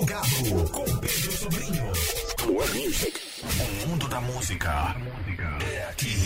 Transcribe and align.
Plugado 0.00 0.70
com 0.70 0.84
Pedro 0.96 1.30
Sobrinho. 1.30 1.92
Plug 2.38 2.86
Music. 2.86 3.20
O 3.44 3.88
mundo 3.88 4.08
da 4.08 4.18
música 4.18 4.96
é 5.70 5.90
aqui. 5.90 6.16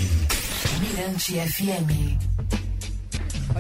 Mirante 0.81 1.33
FM. 1.35 2.17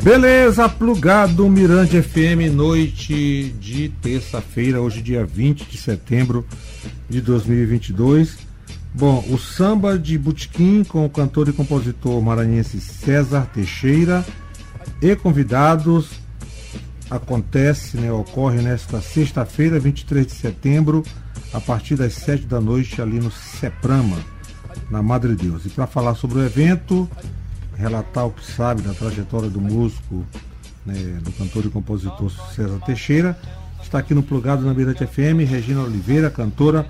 Beleza, 0.04 0.68
plugado 0.68 1.50
Mirante 1.50 2.00
FM, 2.00 2.54
noite 2.54 3.56
de 3.58 3.88
terça-feira, 4.00 4.80
hoje 4.80 5.02
dia 5.02 5.26
20 5.26 5.64
de 5.64 5.76
setembro 5.76 6.46
de 7.10 7.20
2022. 7.20 8.38
Bom, 8.94 9.24
o 9.28 9.36
samba 9.36 9.98
de 9.98 10.16
Butiquim 10.16 10.84
com 10.84 11.04
o 11.04 11.10
cantor 11.10 11.48
e 11.48 11.52
compositor 11.52 12.22
maranhense 12.22 12.80
César 12.80 13.50
Teixeira 13.52 14.24
e 15.02 15.16
convidados 15.16 16.23
acontece, 17.10 17.96
né, 17.96 18.10
ocorre 18.10 18.60
nesta 18.62 19.00
sexta-feira, 19.00 19.78
23 19.78 20.26
de 20.26 20.32
setembro, 20.32 21.02
a 21.52 21.60
partir 21.60 21.96
das 21.96 22.14
7 22.14 22.46
da 22.46 22.60
noite 22.60 23.00
ali 23.00 23.20
no 23.20 23.30
Seprama, 23.30 24.18
na 24.90 25.02
Madre 25.02 25.34
Deus. 25.34 25.64
E 25.66 25.68
para 25.68 25.86
falar 25.86 26.14
sobre 26.14 26.38
o 26.38 26.44
evento, 26.44 27.08
relatar 27.76 28.26
o 28.26 28.30
que 28.30 28.44
sabe 28.44 28.82
da 28.82 28.92
trajetória 28.92 29.48
do 29.48 29.60
músico, 29.60 30.24
né, 30.84 31.18
do 31.22 31.32
cantor 31.32 31.66
e 31.66 31.70
compositor 31.70 32.30
César 32.54 32.78
Teixeira, 32.84 33.38
está 33.82 33.98
aqui 33.98 34.14
no 34.14 34.22
Plugado 34.22 34.64
na 34.64 34.74
Mirante 34.74 35.06
FM, 35.06 35.48
Regina 35.48 35.82
Oliveira, 35.82 36.30
cantora 36.30 36.86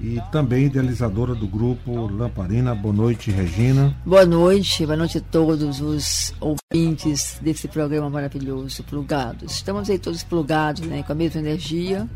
e 0.00 0.20
também 0.30 0.66
idealizadora 0.66 1.34
do 1.34 1.46
grupo 1.46 2.06
Lamparina. 2.06 2.74
Boa 2.74 2.94
noite, 2.94 3.30
Regina. 3.30 3.94
Boa 4.04 4.24
noite, 4.24 4.86
boa 4.86 4.96
noite 4.96 5.18
a 5.18 5.20
todos 5.20 5.80
os 5.80 6.34
ouvintes 6.40 7.38
desse 7.42 7.68
programa 7.68 8.08
maravilhoso, 8.08 8.82
Plugados. 8.84 9.52
Estamos 9.52 9.90
aí 9.90 9.98
todos 9.98 10.22
plugados, 10.22 10.82
né, 10.82 11.02
com 11.02 11.12
a 11.12 11.14
mesma 11.14 11.40
energia. 11.40 12.08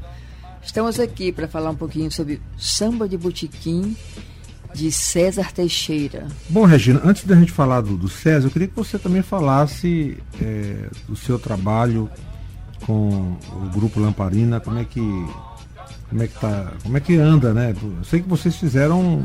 Estamos 0.63 1.01
aqui 1.01 1.33
para 1.33 1.49
falar 1.49 1.71
um 1.71 1.77
pouquinho 1.77 2.11
sobre 2.11 2.41
samba 2.57 3.09
de 3.09 3.19
botequim 3.19 3.97
de 4.75 4.91
César 4.91 5.53
Teixeira. 5.53 6.27
Bom, 6.49 6.65
Regina, 6.65 7.01
antes 7.05 7.25
da 7.25 7.35
gente 7.35 7.53
falar 7.53 7.81
do, 7.81 7.97
do 7.97 8.09
César, 8.09 8.47
eu 8.47 8.51
queria 8.51 8.69
que 8.69 8.77
você 8.77 8.99
também 8.99 9.23
falasse 9.23 10.17
é, 10.41 10.89
do 11.09 11.17
seu 11.17 11.39
trabalho 11.39 12.09
com 12.87 13.37
o 13.53 13.71
grupo 13.73 14.01
Lamparina, 14.01 14.61
como 14.61 14.79
é 14.79 14.85
que 14.85 15.01
como 16.13 16.23
é 16.23 16.27
que 16.29 16.39
tá, 16.39 16.73
como 16.83 16.97
é 16.99 17.01
que 17.01 17.17
anda, 17.17 17.55
né? 17.55 17.75
Eu 17.83 18.05
sei 18.05 18.21
que 18.21 18.29
vocês 18.29 18.55
fizeram 18.55 19.25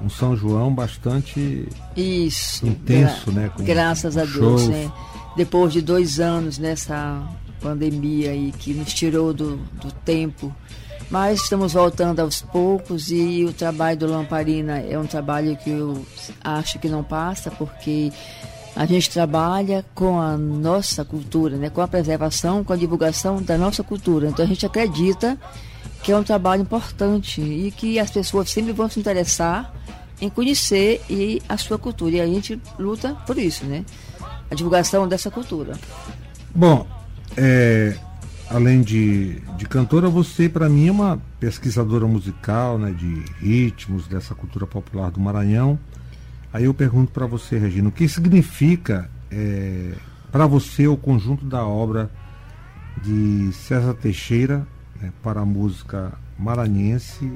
um, 0.00 0.08
São 0.08 0.34
João 0.34 0.74
bastante 0.74 1.68
Isso, 1.94 2.66
intenso, 2.66 3.30
gra 3.30 3.42
né? 3.42 3.50
Com 3.54 3.62
graças 3.62 4.16
a 4.16 4.26
shows. 4.26 4.62
Deus, 4.62 4.68
né? 4.68 4.90
Depois 5.36 5.70
de 5.70 5.82
dois 5.82 6.18
anos 6.18 6.56
nessa 6.56 7.22
pandemia 7.60 8.30
aí 8.30 8.52
que 8.58 8.72
nos 8.72 8.94
tirou 8.94 9.34
do, 9.34 9.56
do 9.56 9.92
tempo, 9.92 10.54
mas 11.10 11.42
estamos 11.42 11.74
voltando 11.74 12.20
aos 12.20 12.40
poucos 12.40 13.10
e 13.10 13.44
o 13.44 13.52
trabalho 13.52 13.98
do 13.98 14.06
Lamparina 14.06 14.78
é 14.78 14.98
um 14.98 15.06
trabalho 15.06 15.58
que 15.58 15.68
eu 15.68 16.06
acho 16.42 16.78
que 16.78 16.88
não 16.88 17.04
passa, 17.04 17.50
porque 17.50 18.10
a 18.74 18.86
gente 18.86 19.10
trabalha 19.10 19.84
com 19.94 20.18
a 20.18 20.38
nossa 20.38 21.04
cultura, 21.04 21.58
né? 21.58 21.68
com 21.68 21.82
a 21.82 21.88
preservação, 21.88 22.64
com 22.64 22.72
a 22.72 22.76
divulgação 22.76 23.42
da 23.42 23.58
nossa 23.58 23.82
cultura. 23.82 24.28
Então 24.28 24.42
a 24.44 24.48
gente 24.48 24.64
acredita 24.64 25.38
que 26.02 26.12
é 26.12 26.16
um 26.16 26.22
trabalho 26.22 26.62
importante 26.62 27.40
e 27.40 27.70
que 27.70 27.98
as 27.98 28.10
pessoas 28.10 28.50
sempre 28.50 28.72
vão 28.72 28.88
se 28.88 28.98
interessar 29.00 29.72
em 30.20 30.28
conhecer 30.28 31.00
e 31.08 31.40
a 31.48 31.56
sua 31.56 31.78
cultura. 31.78 32.16
E 32.16 32.20
a 32.20 32.26
gente 32.26 32.60
luta 32.78 33.14
por 33.26 33.38
isso, 33.38 33.64
né? 33.64 33.84
A 34.50 34.54
divulgação 34.54 35.06
dessa 35.06 35.30
cultura. 35.30 35.74
Bom, 36.54 36.86
é, 37.36 37.96
além 38.50 38.82
de, 38.82 39.40
de 39.56 39.66
cantora, 39.66 40.08
você 40.08 40.48
para 40.48 40.68
mim 40.68 40.88
é 40.88 40.92
uma 40.92 41.20
pesquisadora 41.38 42.06
musical, 42.06 42.78
né, 42.78 42.90
de 42.90 43.24
ritmos 43.38 44.08
dessa 44.08 44.34
cultura 44.34 44.66
popular 44.66 45.10
do 45.10 45.20
Maranhão. 45.20 45.78
Aí 46.52 46.64
eu 46.64 46.74
pergunto 46.74 47.12
para 47.12 47.26
você, 47.26 47.58
Regina, 47.58 47.88
o 47.88 47.92
que 47.92 48.08
significa 48.08 49.10
é, 49.30 49.92
para 50.32 50.46
você 50.46 50.88
o 50.88 50.96
conjunto 50.96 51.44
da 51.44 51.64
obra 51.64 52.10
de 53.02 53.52
César 53.52 53.94
Teixeira 53.94 54.66
né, 55.00 55.12
para 55.22 55.40
a 55.40 55.46
música 55.46 56.12
maranhense, 56.38 57.32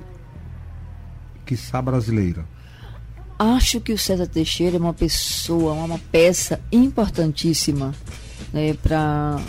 quiçá 1.44 1.80
brasileira? 1.80 2.44
Acho 3.38 3.80
que 3.80 3.92
o 3.92 3.98
César 3.98 4.26
Teixeira 4.26 4.76
é 4.76 4.78
uma 4.78 4.94
pessoa, 4.94 5.72
uma 5.72 5.98
peça 5.98 6.60
importantíssima 6.70 7.92
né, 8.52 8.74
para 8.74 9.40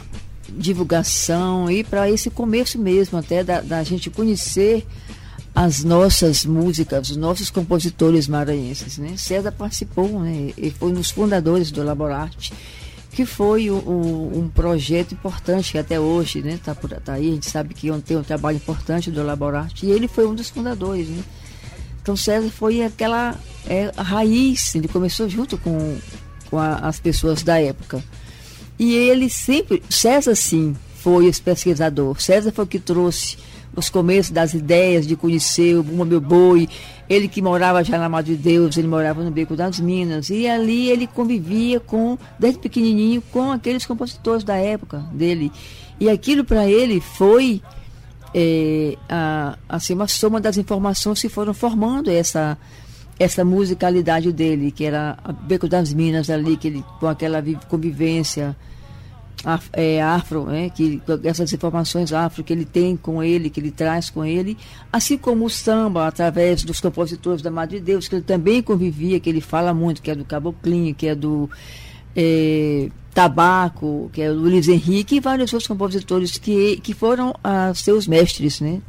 divulgação 0.50 1.70
e 1.70 1.84
para 1.84 2.10
esse 2.10 2.30
começo 2.30 2.80
mesmo, 2.80 3.18
até 3.18 3.44
da, 3.44 3.62
da, 3.62 3.84
gente 3.84 4.10
conhecer 4.10 4.86
as 5.54 5.84
nossas 5.84 6.46
músicas, 6.46 7.12
os 7.12 7.18
nossos 7.18 7.50
compositores 7.50 8.28
maranhenses. 8.28 8.98
Né? 8.98 9.16
César 9.18 9.52
participou, 9.52 10.20
né, 10.20 10.54
e 10.58 10.72
foi 10.72 10.90
um 10.90 10.96
dos 10.96 11.12
fundadores 11.12 11.72
do 11.72 11.84
Laborarte, 11.84 12.54
que 13.14 13.26
foi 13.26 13.70
o, 13.70 13.76
o, 13.76 14.40
um 14.40 14.50
projeto 14.50 15.14
importante 15.14 15.72
que 15.72 15.78
até 15.78 16.00
hoje 16.00 16.40
está 16.40 16.74
né, 16.74 16.80
tá 16.82 17.00
tá 17.00 17.14
aí, 17.14 17.30
a 17.30 17.34
gente 17.34 17.50
sabe 17.50 17.74
que 17.74 17.90
tem 18.02 18.18
um 18.18 18.24
trabalho 18.24 18.58
importante 18.58 19.12
do 19.12 19.24
Laborarte, 19.24 19.86
e 19.86 19.92
ele 19.92 20.08
foi 20.08 20.26
um 20.26 20.34
dos 20.34 20.50
fundadores. 20.50 21.08
Né? 21.08 21.24
Então 22.02 22.16
César 22.16 22.50
foi 22.50 22.84
aquela 22.84 23.36
é, 23.68 23.92
raiz, 23.96 24.74
ele 24.76 24.88
começou 24.88 25.30
junto 25.30 25.58
com, 25.60 25.98
com 26.50 26.58
a, 26.58 26.76
as 26.76 27.00
pessoas 27.00 27.44
da 27.44 27.62
época. 27.62 28.04
E 28.80 28.94
ele 28.94 29.30
sempre, 29.30 29.84
César 29.90 30.36
sim, 30.36 30.76
foi 30.96 31.28
esse 31.28 31.42
pesquisador. 31.42 32.20
César 32.20 32.52
foi 32.52 32.66
o 32.66 32.68
que 32.68 32.80
trouxe 32.80 33.38
os 33.76 33.90
começos 33.90 34.32
das 34.32 34.54
ideias 34.54 35.08
de 35.08 35.16
conhecer 35.16 35.76
o 35.76 35.84
Bumba 35.84 36.06
Meu 36.06 36.22
Boi. 36.22 36.70
Ele 37.10 37.28
que 37.28 37.42
morava 37.42 37.84
já 37.84 37.98
na 37.98 38.08
Madre 38.08 38.36
de 38.36 38.42
Deus, 38.42 38.78
ele 38.78 38.88
morava 38.88 39.24
no 39.24 39.32
Beco 39.32 39.56
das 39.56 39.80
Minas. 39.80 40.30
E 40.30 40.48
ali 40.48 40.90
ele 40.90 41.08
convivia 41.08 41.80
com, 41.80 42.18
desde 42.40 42.60
pequenininho, 42.60 43.22
com 43.32 43.52
aqueles 43.52 43.86
compositores 43.86 44.44
da 44.44 44.56
época 44.56 45.00
dele. 45.12 45.52
E 46.00 46.10
aquilo 46.10 46.44
para 46.44 46.68
ele 46.68 47.00
foi 47.00 47.62
é, 48.34 48.98
a, 49.10 49.58
assim, 49.68 49.94
uma 49.94 50.08
soma 50.08 50.40
das 50.40 50.58
informações 50.58 51.22
que 51.22 51.30
foram 51.30 51.54
formando 51.54 52.10
essa 52.10 52.58
essa 53.20 53.46
musicalidade 53.46 54.32
dele, 54.32 54.72
que 54.72 54.84
era 54.86 55.16
Beco 55.44 55.68
das 55.68 55.94
Minas 55.94 56.32
ali, 56.32 56.58
que 56.58 56.68
ele, 56.68 56.84
com 57.00 57.08
aquela 57.08 57.44
convivência 57.70 58.56
é, 59.74 60.02
afro, 60.02 60.46
né, 60.46 60.70
que, 60.70 61.02
essas 61.24 61.52
informações 61.52 62.14
afro 62.14 62.44
que 62.44 62.54
ele 62.54 62.66
tem 62.66 62.96
com 62.96 63.22
ele, 63.22 63.50
que 63.50 63.60
ele 63.60 63.72
traz 63.72 64.10
com 64.10 64.24
ele, 64.24 64.58
assim 64.92 65.18
como 65.18 65.46
o 65.46 65.50
samba, 65.50 66.08
através 66.08 66.64
dos 66.64 66.80
compositores 66.80 67.42
da 67.42 67.52
Madre 67.52 67.80
de 67.80 67.86
Deus, 67.86 68.08
que 68.08 68.16
ele 68.16 68.24
também 68.24 68.62
convivia, 68.62 69.20
que 69.20 69.30
ele 69.30 69.42
fala 69.42 69.74
muito, 69.74 70.02
que 70.02 70.10
é 70.10 70.16
do 70.16 70.24
Caboclinho, 70.24 70.96
que 70.96 71.08
é 71.08 71.16
do 71.16 71.50
é, 72.16 72.90
Tabaco, 73.14 74.10
que 74.14 74.22
é 74.22 74.30
do 74.30 74.40
Luiz 74.40 74.68
Henrique, 74.68 75.16
e 75.16 75.20
vários 75.20 75.52
outros 75.52 75.68
compositores 75.68 76.38
que, 76.38 76.78
que 76.78 76.94
foram 76.94 77.36
ah, 77.44 77.74
seus 77.76 78.08
mestres, 78.08 78.62
né? 78.62 78.82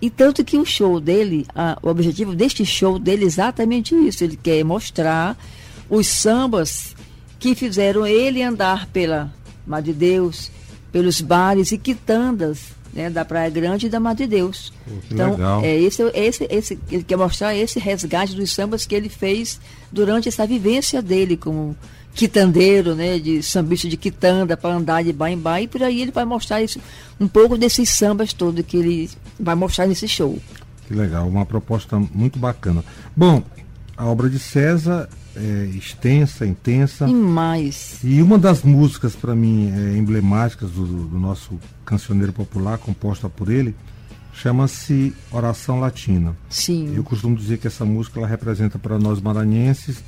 E 0.00 0.08
tanto 0.08 0.44
que 0.44 0.56
o 0.56 0.64
show 0.64 1.00
dele, 1.00 1.44
o 1.82 1.88
objetivo 1.88 2.32
deste 2.34 2.64
show 2.64 3.00
dele 3.00 3.24
é 3.24 3.26
exatamente 3.26 3.96
isso. 3.96 4.22
Ele 4.22 4.38
quer 4.40 4.64
mostrar 4.64 5.36
os 5.90 6.06
sambas 6.06 6.94
que 7.38 7.54
fizeram 7.54 8.06
ele 8.06 8.42
andar 8.42 8.86
pela 8.86 9.32
Madre 9.68 9.92
de 9.92 9.98
Deus, 9.98 10.50
pelos 10.90 11.20
bares 11.20 11.70
e 11.72 11.78
quitandas 11.78 12.78
né, 12.92 13.10
da 13.10 13.24
Praia 13.24 13.50
Grande 13.50 13.86
e 13.86 13.88
da 13.88 14.00
Madre 14.00 14.26
de 14.26 14.36
Deus. 14.36 14.72
Pô, 14.84 14.94
então, 15.10 15.30
legal. 15.32 15.64
é 15.64 15.76
esse, 15.76 16.02
esse, 16.14 16.46
esse, 16.50 16.78
ele 16.90 17.04
quer 17.04 17.16
mostrar 17.16 17.54
esse 17.54 17.78
resgate 17.78 18.34
dos 18.34 18.52
sambas 18.52 18.86
que 18.86 18.94
ele 18.94 19.08
fez 19.08 19.60
durante 19.92 20.28
essa 20.28 20.46
vivência 20.46 21.02
dele 21.02 21.36
como 21.36 21.76
quitandeiro, 22.14 22.94
né, 22.96 23.18
de 23.18 23.42
sambista 23.42 23.88
de 23.88 23.96
quitanda 23.96 24.56
para 24.56 24.74
andar 24.74 25.04
de 25.04 25.12
bar 25.12 25.30
em 25.30 25.38
bar 25.38 25.60
e 25.60 25.68
por 25.68 25.82
aí 25.82 26.02
ele 26.02 26.10
vai 26.10 26.24
mostrar 26.24 26.60
isso, 26.60 26.80
um 27.20 27.28
pouco 27.28 27.56
desses 27.56 27.90
sambas 27.90 28.32
todos 28.32 28.64
que 28.66 28.76
ele 28.76 29.10
vai 29.38 29.54
mostrar 29.54 29.86
nesse 29.86 30.08
show. 30.08 30.36
Que 30.88 30.94
legal, 30.94 31.28
uma 31.28 31.46
proposta 31.46 31.96
muito 32.12 32.38
bacana. 32.38 32.82
Bom, 33.14 33.42
a 33.96 34.06
obra 34.06 34.28
de 34.28 34.38
César 34.38 35.08
é 35.38 35.64
extensa, 35.76 36.46
intensa. 36.46 37.08
E 37.08 37.12
mais. 37.12 38.00
E 38.02 38.20
uma 38.20 38.38
das 38.38 38.62
músicas, 38.62 39.14
para 39.14 39.34
mim, 39.34 39.72
é, 39.72 39.96
emblemáticas 39.96 40.70
do, 40.70 40.84
do 40.84 41.18
nosso 41.18 41.58
cancioneiro 41.84 42.32
popular, 42.32 42.78
composta 42.78 43.28
por 43.28 43.48
ele, 43.48 43.74
chama-se 44.32 45.14
Oração 45.30 45.80
Latina. 45.80 46.36
Sim. 46.48 46.92
Eu 46.94 47.04
costumo 47.04 47.36
dizer 47.36 47.58
que 47.58 47.66
essa 47.66 47.84
música 47.84 48.18
ela 48.18 48.28
representa 48.28 48.78
para 48.78 48.98
nós 48.98 49.20
maranhenses 49.20 50.02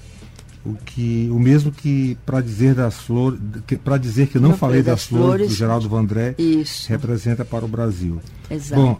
o 0.64 0.74
que 0.74 1.28
o 1.32 1.38
mesmo 1.38 1.72
que 1.72 2.18
para 2.26 2.40
dizer 2.40 2.74
das 2.74 2.94
flores, 2.98 3.40
para 3.82 3.96
dizer 3.96 4.26
que 4.28 4.36
eu 4.36 4.42
não, 4.42 4.50
Não 4.50 4.56
falei 4.56 4.82
das, 4.82 5.00
das 5.00 5.06
flores, 5.06 5.24
do 5.24 5.36
flores. 5.36 5.56
Geraldo 5.56 5.88
Vandré, 5.88 6.34
Isso. 6.38 6.88
representa 6.88 7.44
para 7.44 7.64
o 7.64 7.68
Brasil. 7.68 8.20
Exato. 8.50 8.80
Bom, 8.80 8.98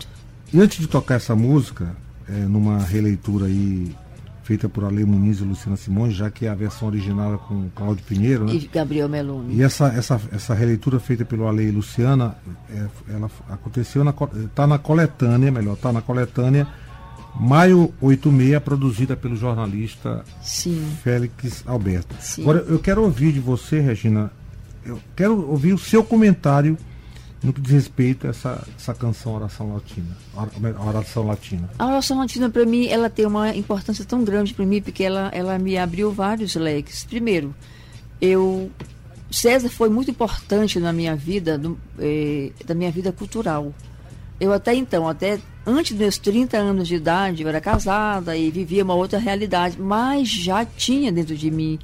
e 0.53 0.61
antes 0.61 0.79
de 0.79 0.87
tocar 0.87 1.17
essa 1.17 1.37
música, 1.37 1.94
é, 2.29 2.33
numa 2.33 2.79
releitura 2.79 3.47
aí 3.47 3.94
feita 4.50 4.69
por 4.69 4.82
Ale 4.82 5.05
Muniz 5.05 5.38
e 5.38 5.44
Luciana 5.44 5.76
Simões, 5.76 6.12
já 6.12 6.29
que 6.29 6.49
a 6.49 6.55
versão 6.56 6.88
original 6.88 7.35
é 7.35 7.38
com 7.38 7.69
Cláudio 7.73 8.05
Pinheiro, 8.05 8.47
né? 8.47 8.55
E 8.55 8.67
Gabriel 8.67 9.08
Meloni. 9.08 9.55
E 9.55 9.62
essa, 9.62 9.87
essa, 9.87 10.20
essa 10.32 10.55
releitura 10.55 10.99
feita 10.99 11.25
pelo 11.25 11.47
Ale 11.47 11.62
e 11.62 11.70
Luciana, 11.70 12.35
é, 12.69 12.87
ela 13.14 13.31
aconteceu 13.49 14.02
na 14.02 14.12
tá 14.52 14.67
na 14.67 14.76
coletânea, 14.76 15.52
melhor, 15.52 15.76
tá 15.76 15.93
na 15.93 16.02
coletânea 16.02 16.67
Maio 17.38 17.94
86, 18.00 18.61
produzida 18.61 19.17
pelo 19.17 19.37
jornalista 19.37 20.25
Sim. 20.43 20.85
Félix 21.05 21.62
Alberto. 21.64 22.17
Sim. 22.19 22.43
Agora 22.43 22.58
eu 22.67 22.81
quero 22.81 23.05
ouvir 23.05 23.32
de 23.32 23.38
você, 23.38 23.79
Regina, 23.79 24.32
eu 24.85 24.99
quero 25.14 25.49
ouvir 25.49 25.73
o 25.73 25.79
seu 25.79 26.02
comentário 26.02 26.76
no 27.42 27.52
que 27.52 27.60
diz 27.60 27.72
respeito 27.72 28.26
a 28.26 28.31
essa, 28.31 28.66
essa 28.76 28.94
canção 28.94 29.34
Oração 29.34 29.72
Latina. 29.72 30.16
Oração 30.87 31.26
Latina. 31.26 31.70
A 31.78 31.87
Oração 31.87 32.19
Latina, 32.19 32.50
para 32.50 32.66
mim, 32.66 32.87
ela 32.87 33.08
tem 33.08 33.25
uma 33.25 33.54
importância 33.56 34.04
tão 34.04 34.22
grande 34.22 34.52
para 34.52 34.66
mim, 34.66 34.82
porque 34.82 35.02
ela, 35.02 35.31
ela 35.32 35.58
me 35.58 35.78
abriu 35.78 36.12
vários 36.12 36.54
leques. 36.54 37.04
Primeiro, 37.04 37.54
eu. 38.20 38.70
César 39.31 39.69
foi 39.69 39.88
muito 39.88 40.10
importante 40.10 40.81
na 40.81 40.92
minha 40.92 41.14
vida, 41.14 41.60
eh, 42.00 42.50
da 42.66 42.75
minha 42.75 42.90
vida 42.90 43.12
cultural. 43.12 43.72
Eu 44.40 44.52
até 44.52 44.75
então, 44.75 45.08
até 45.08 45.38
antes 45.64 45.92
dos 45.92 46.00
meus 46.00 46.19
30 46.19 46.56
anos 46.56 46.88
de 46.88 46.96
idade, 46.96 47.42
eu 47.42 47.48
era 47.48 47.60
casada 47.60 48.37
e 48.37 48.50
vivia 48.50 48.82
uma 48.82 48.94
outra 48.94 49.20
realidade, 49.20 49.81
mas 49.81 50.28
já 50.28 50.64
tinha 50.64 51.12
dentro 51.12 51.37
de 51.37 51.48
mim 51.48 51.78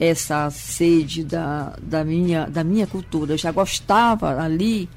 essa 0.00 0.48
sede 0.48 1.22
da, 1.22 1.74
da, 1.82 2.02
minha, 2.02 2.46
da 2.46 2.64
minha 2.64 2.86
cultura. 2.86 3.34
Eu 3.34 3.38
já 3.38 3.52
gostava 3.52 4.42
ali 4.42 4.88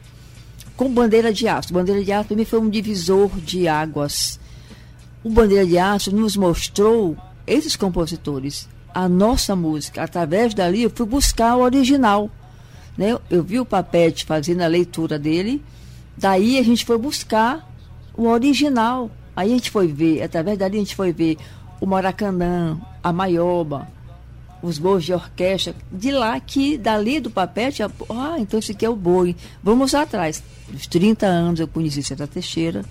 com 0.77 0.91
Bandeira 0.94 1.33
de 1.33 1.45
Aço. 1.45 1.73
Bandeira 1.73 2.01
de 2.01 2.11
Aço 2.13 2.29
para 2.29 2.38
mim 2.38 2.45
foi 2.45 2.59
um 2.59 2.69
divisor 2.69 3.29
de 3.41 3.67
águas. 3.67 4.39
O 5.21 5.29
Bandeira 5.29 5.65
de 5.65 5.77
Aço 5.77 6.15
nos 6.15 6.38
mostrou, 6.38 7.17
esses 7.45 7.75
compositores, 7.75 8.69
a 8.94 9.09
nossa 9.09 9.57
música. 9.57 10.01
Através 10.01 10.53
dali 10.53 10.83
eu 10.83 10.89
fui 10.89 11.05
buscar 11.05 11.57
o 11.57 11.61
original. 11.61 12.31
Né? 12.97 13.17
Eu 13.29 13.44
vi 13.44 13.59
o 13.59 13.65
Papete 13.65 14.25
fazendo 14.25 14.61
a 14.61 14.67
leitura 14.67 15.19
dele, 15.19 15.61
daí 16.15 16.57
a 16.57 16.63
gente 16.63 16.85
foi 16.85 16.97
buscar 16.97 17.69
o 18.15 18.27
original. 18.27 19.11
Aí 19.35 19.51
a 19.51 19.55
gente 19.55 19.69
foi 19.69 19.88
ver, 19.88 20.21
através 20.21 20.57
dali 20.57 20.77
a 20.77 20.79
gente 20.79 20.95
foi 20.95 21.11
ver 21.11 21.38
o 21.81 21.85
Maracanã, 21.85 22.79
a 23.01 23.11
Maioba, 23.11 23.88
os 24.63 24.77
bois 24.80 25.04
de 25.04 25.13
orquestra, 25.13 25.75
de 25.92 26.10
lá 26.10 26.39
que, 26.39 26.77
dali 26.77 27.19
do 27.19 27.30
papete, 27.30 27.83
ah, 27.83 28.36
então 28.39 28.57
esse 28.57 28.71
aqui 28.71 28.86
é 28.86 28.89
o 28.89 28.95
boi. 28.95 29.36
Vamos 29.62 29.94
atrás. 29.94 30.42
Dos 30.69 30.88
30 30.88 31.25
anos 31.25 31.60
eu 31.60 31.68
conheci 31.68 32.01
César 32.01 32.27
Teixeira. 32.27 32.86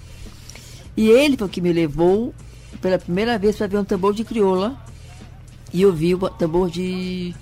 E 0.94 1.08
ele 1.08 1.34
foi 1.34 1.46
o 1.46 1.50
que 1.50 1.62
me 1.62 1.72
levou 1.72 2.34
pela 2.82 2.98
primeira 2.98 3.38
vez 3.38 3.56
para 3.56 3.66
ver 3.66 3.78
um 3.78 3.84
tambor 3.84 4.12
de 4.12 4.22
crioula. 4.22 4.76
E 5.72 5.80
eu 5.80 5.90
vi 5.90 6.14
o 6.14 6.19
tambor 6.28 6.69
de 6.69 7.34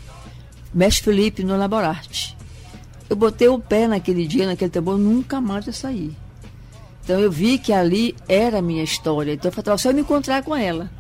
Mestre 0.73 1.07
Felipe 1.07 1.43
no 1.43 1.57
Laborarte. 1.57 2.37
Eu 3.09 3.17
botei 3.17 3.49
o 3.49 3.59
pé 3.59 3.89
naquele 3.89 4.29
dia, 4.29 4.47
naquele 4.47 4.71
tambor, 4.71 4.97
nunca 4.97 5.41
mais 5.41 5.67
eu 5.67 5.73
saí. 5.73 6.17
Então 7.03 7.19
eu 7.19 7.33
vi 7.33 7.59
que 7.59 7.73
ali 7.73 8.15
era 8.29 8.59
a 8.59 8.63
minha 8.63 8.85
história. 8.85 9.33
Então 9.33 9.49
eu 9.49 9.53
falei, 9.53 9.77
só 9.77 9.91
eu 9.91 9.95
me 9.95 10.03
encontrar 10.03 10.45
com 10.45 10.55
ela 10.55 11.00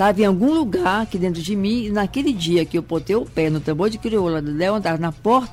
estava 0.00 0.22
em 0.22 0.24
algum 0.24 0.54
lugar 0.54 1.02
aqui 1.02 1.18
dentro 1.18 1.42
de 1.42 1.54
mim, 1.54 1.84
e 1.84 1.90
naquele 1.90 2.32
dia 2.32 2.64
que 2.64 2.78
eu 2.78 2.80
botei 2.80 3.14
o 3.14 3.26
pé 3.26 3.50
no 3.50 3.60
tambor 3.60 3.90
de 3.90 3.98
crioula 3.98 4.40
do 4.40 4.50
Léo 4.50 4.76
na 4.98 5.12
porta 5.12 5.52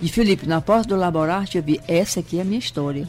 de 0.00 0.10
Felipe, 0.10 0.46
na 0.46 0.62
porta 0.62 0.88
do 0.88 0.96
laboratório, 0.96 1.58
eu 1.58 1.62
vi, 1.62 1.78
essa 1.86 2.20
aqui 2.20 2.38
é 2.38 2.40
a 2.40 2.44
minha 2.44 2.58
história. 2.58 3.06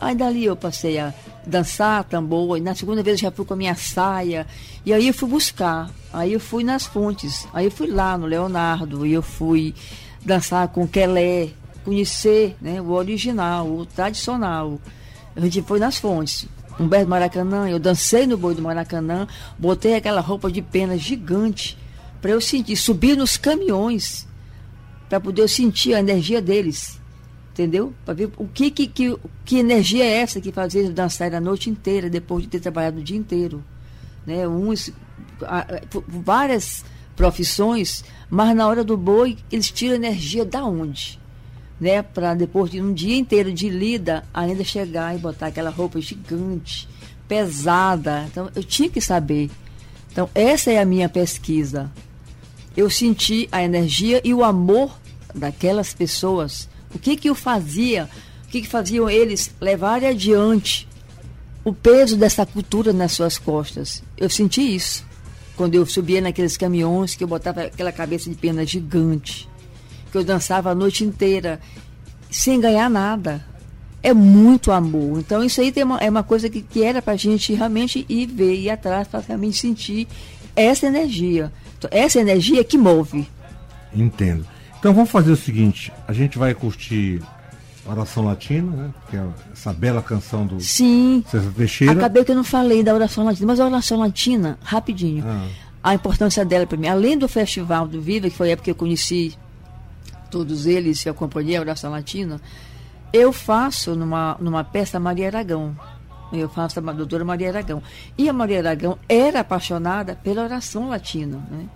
Aí 0.00 0.14
dali 0.14 0.46
eu 0.46 0.56
passei 0.56 0.98
a 0.98 1.12
dançar 1.46 2.04
tambor, 2.04 2.56
e 2.56 2.62
na 2.62 2.74
segunda 2.74 3.02
vez 3.02 3.18
eu 3.18 3.28
já 3.28 3.30
fui 3.30 3.44
com 3.44 3.52
a 3.52 3.56
minha 3.56 3.74
saia, 3.74 4.46
e 4.86 4.94
aí 4.94 5.08
eu 5.08 5.12
fui 5.12 5.28
buscar, 5.28 5.90
aí 6.10 6.32
eu 6.32 6.40
fui 6.40 6.64
nas 6.64 6.86
fontes, 6.86 7.46
aí 7.52 7.66
eu 7.66 7.70
fui 7.70 7.88
lá 7.88 8.16
no 8.16 8.24
Leonardo, 8.24 9.04
e 9.04 9.12
eu 9.12 9.20
fui 9.20 9.74
dançar 10.24 10.68
com 10.68 10.88
Kelé, 10.88 11.50
conhecer 11.84 12.56
né, 12.62 12.80
o 12.80 12.92
original, 12.92 13.68
o 13.70 13.84
tradicional. 13.84 14.80
A 15.36 15.40
gente 15.40 15.60
foi 15.60 15.78
nas 15.78 15.98
fontes. 15.98 16.48
Humberto 16.78 17.08
Maracanã, 17.08 17.68
eu 17.68 17.78
dancei 17.78 18.26
no 18.26 18.36
boi 18.36 18.54
do 18.54 18.62
Maracanã, 18.62 19.28
botei 19.58 19.94
aquela 19.94 20.20
roupa 20.20 20.50
de 20.50 20.60
pena 20.60 20.98
gigante 20.98 21.78
para 22.20 22.32
eu 22.32 22.40
sentir, 22.40 22.76
subir 22.76 23.16
nos 23.16 23.36
caminhões 23.36 24.26
para 25.08 25.20
poder 25.20 25.48
sentir 25.48 25.94
a 25.94 26.00
energia 26.00 26.42
deles, 26.42 27.00
entendeu? 27.52 27.94
Para 28.04 28.14
ver 28.14 28.30
o 28.36 28.48
que, 28.48 28.70
que, 28.70 28.86
que, 28.86 29.16
que 29.44 29.58
energia 29.58 30.04
é 30.04 30.16
essa 30.16 30.40
que 30.40 30.50
fazia 30.50 30.80
eles 30.80 30.94
dançar 30.94 31.32
a 31.34 31.40
noite 31.40 31.70
inteira 31.70 32.10
depois 32.10 32.42
de 32.42 32.48
ter 32.48 32.60
trabalhado 32.60 32.98
o 32.98 33.02
dia 33.02 33.16
inteiro, 33.16 33.62
né? 34.26 34.48
Uns, 34.48 34.92
várias 36.08 36.84
profissões, 37.14 38.04
mas 38.28 38.56
na 38.56 38.66
hora 38.66 38.82
do 38.82 38.96
boi 38.96 39.36
eles 39.52 39.70
tiram 39.70 39.94
energia 39.94 40.44
da 40.44 40.64
onde? 40.64 41.20
Né, 41.84 42.02
para 42.02 42.32
depois 42.32 42.70
de 42.70 42.80
um 42.80 42.94
dia 42.94 43.14
inteiro 43.14 43.52
de 43.52 43.68
lida 43.68 44.24
ainda 44.32 44.64
chegar 44.64 45.14
e 45.14 45.18
botar 45.18 45.48
aquela 45.48 45.68
roupa 45.68 46.00
gigante, 46.00 46.88
pesada. 47.28 48.24
Então 48.30 48.50
eu 48.54 48.64
tinha 48.64 48.88
que 48.88 49.02
saber. 49.02 49.50
Então 50.10 50.30
essa 50.34 50.72
é 50.72 50.78
a 50.80 50.84
minha 50.86 51.10
pesquisa. 51.10 51.92
Eu 52.74 52.88
senti 52.88 53.50
a 53.52 53.62
energia 53.62 54.22
e 54.24 54.32
o 54.32 54.42
amor 54.42 54.98
daquelas 55.34 55.92
pessoas. 55.92 56.70
O 56.94 56.98
que 56.98 57.18
que 57.18 57.28
eu 57.28 57.34
fazia? 57.34 58.08
O 58.46 58.48
que 58.48 58.62
que 58.62 58.68
faziam 58.68 59.10
eles 59.10 59.54
levarem 59.60 60.08
adiante 60.08 60.88
o 61.62 61.72
peso 61.74 62.16
dessa 62.16 62.46
cultura 62.46 62.94
nas 62.94 63.12
suas 63.12 63.36
costas? 63.36 64.02
Eu 64.16 64.30
senti 64.30 64.74
isso 64.74 65.04
quando 65.54 65.74
eu 65.74 65.84
subia 65.84 66.22
naqueles 66.22 66.56
caminhões 66.56 67.14
que 67.14 67.22
eu 67.22 67.28
botava 67.28 67.64
aquela 67.64 67.92
cabeça 67.92 68.30
de 68.30 68.36
pena 68.36 68.64
gigante 68.64 69.52
que 70.14 70.18
eu 70.18 70.24
dançava 70.24 70.70
a 70.70 70.74
noite 70.76 71.02
inteira 71.02 71.58
sem 72.30 72.60
ganhar 72.60 72.88
nada. 72.88 73.44
É 74.00 74.14
muito 74.14 74.70
amor. 74.70 75.18
Então 75.18 75.42
isso 75.42 75.60
aí 75.60 75.72
uma, 75.82 75.98
é 75.98 76.08
uma 76.08 76.22
coisa 76.22 76.48
que, 76.48 76.62
que 76.62 76.84
era 76.84 77.02
para 77.02 77.14
a 77.14 77.16
gente 77.16 77.52
realmente 77.52 78.06
ir 78.08 78.26
ver, 78.26 78.54
ir 78.54 78.70
atrás, 78.70 79.08
para 79.08 79.20
realmente 79.20 79.58
sentir 79.58 80.06
essa 80.54 80.86
energia. 80.86 81.52
Então, 81.76 81.90
essa 81.92 82.20
energia 82.20 82.62
que 82.62 82.78
move. 82.78 83.26
Entendo. 83.92 84.46
Então 84.78 84.94
vamos 84.94 85.10
fazer 85.10 85.32
o 85.32 85.36
seguinte, 85.36 85.92
a 86.06 86.12
gente 86.12 86.38
vai 86.38 86.54
curtir 86.54 87.20
Oração 87.84 88.24
Latina, 88.24 88.70
né? 88.70 88.90
Que 89.10 89.16
é 89.16 89.24
essa 89.52 89.72
bela 89.72 90.00
canção 90.00 90.46
do 90.46 90.60
Sim. 90.60 91.24
César 91.28 91.50
Teixeira. 91.56 91.92
Acabei 91.94 92.24
que 92.24 92.30
eu 92.30 92.36
não 92.36 92.44
falei 92.44 92.84
da 92.84 92.94
Oração 92.94 93.24
Latina, 93.24 93.46
mas 93.48 93.58
a 93.58 93.66
Oração 93.66 93.98
Latina, 93.98 94.58
rapidinho. 94.62 95.24
Ah. 95.26 95.48
A 95.82 95.94
importância 95.94 96.44
dela 96.44 96.66
para 96.66 96.78
mim, 96.78 96.86
além 96.86 97.18
do 97.18 97.26
Festival 97.26 97.88
do 97.88 98.00
Viva, 98.00 98.30
que 98.30 98.36
foi 98.36 98.50
a 98.50 98.52
época 98.52 98.64
que 98.64 98.70
eu 98.70 98.74
conheci 98.74 99.36
todos 100.30 100.66
eles 100.66 101.06
acompanhei 101.06 101.56
a 101.56 101.60
oração 101.60 101.90
latina, 101.90 102.40
eu 103.12 103.32
faço 103.32 103.94
numa, 103.94 104.36
numa 104.40 104.64
peça 104.64 104.98
Maria 104.98 105.28
Aragão. 105.28 105.76
Eu 106.32 106.48
faço 106.48 106.80
a 106.80 106.92
doutora 106.92 107.24
Maria 107.24 107.48
Aragão. 107.50 107.82
E 108.18 108.28
a 108.28 108.32
Maria 108.32 108.58
Aragão 108.58 108.98
era 109.08 109.40
apaixonada 109.40 110.16
pela 110.16 110.42
oração 110.42 110.88
latina. 110.88 111.36
Né? 111.50 111.66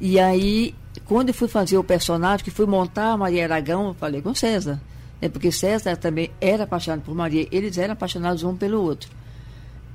E 0.00 0.18
aí, 0.18 0.74
quando 1.06 1.28
eu 1.28 1.34
fui 1.34 1.46
fazer 1.46 1.78
o 1.78 1.84
personagem, 1.84 2.44
que 2.44 2.50
fui 2.50 2.66
montar 2.66 3.12
a 3.12 3.16
Maria 3.16 3.44
Aragão, 3.44 3.88
eu 3.88 3.94
falei 3.94 4.20
com 4.20 4.34
César. 4.34 4.80
Né? 5.20 5.28
Porque 5.28 5.52
César 5.52 5.96
também 5.96 6.30
era 6.40 6.64
apaixonado 6.64 7.02
por 7.02 7.14
Maria. 7.14 7.46
Eles 7.52 7.78
eram 7.78 7.92
apaixonados 7.92 8.42
um 8.42 8.56
pelo 8.56 8.80
outro. 8.82 9.10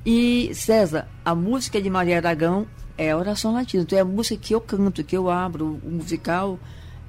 E, 0.06 0.52
César, 0.54 1.08
a 1.26 1.36
música 1.36 1.82
de 1.82 1.90
Maria 1.90 2.18
Aragão 2.18 2.66
é 2.98 3.12
a 3.12 3.18
oração 3.18 3.54
latina. 3.54 3.84
Então 3.84 4.00
é 4.00 4.02
a 4.02 4.06
música 4.06 4.42
que 4.42 4.56
eu 4.56 4.62
canto, 4.62 5.04
que 5.04 5.18
eu 5.18 5.30
abro, 5.30 5.80
o 5.84 5.90
musical 5.90 6.58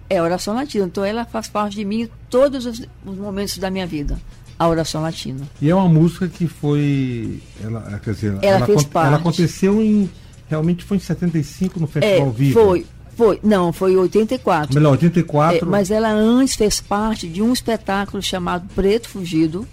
é 0.09 0.23
oração 0.23 0.55
latina. 0.55 0.87
Então 0.87 1.05
ela 1.05 1.25
faz 1.25 1.49
parte 1.49 1.77
de 1.77 1.85
mim 1.85 2.03
em 2.03 2.11
todos 2.31 2.67
os, 2.67 2.81
os, 3.05 3.19
momentos 3.19 3.59
da 3.59 3.71
minha 3.71 3.87
vida. 3.87 4.19
A 4.59 4.67
oração 4.67 5.03
latina. 5.03 5.47
E 5.63 5.71
é 5.71 5.75
uma 5.75 5.89
música 5.89 6.27
que 6.27 6.49
foi. 6.49 7.41
Ela, 7.63 8.01
quer 8.03 8.13
dizer, 8.13 8.33
ela, 8.33 8.45
ela, 8.45 8.67
fez 8.67 8.85
parte. 8.85 9.07
ela 9.07 9.17
aconteceu 9.17 9.81
em. 9.83 10.11
Realmente 10.49 10.85
foi 10.85 10.97
em 10.97 11.01
75 11.01 11.79
no 11.79 11.87
Festival 11.87 12.29
é, 12.29 12.31
Viva. 12.31 12.61
Foi, 12.61 12.87
foi. 13.17 13.39
Não, 13.43 13.73
foi 13.73 13.93
em 13.93 13.97
84. 13.97 14.75
Melhor, 14.75 14.93
84. 14.93 15.59
É, 15.59 15.71
mas 15.71 15.91
ela 15.91 16.11
antes 16.11 16.57
fez 16.57 16.81
parte 16.81 17.29
de 17.29 17.41
um 17.41 17.53
espetáculo 17.53 18.21
chamado 18.23 18.67
Preto 18.75 19.09
Fugido, 19.09 19.69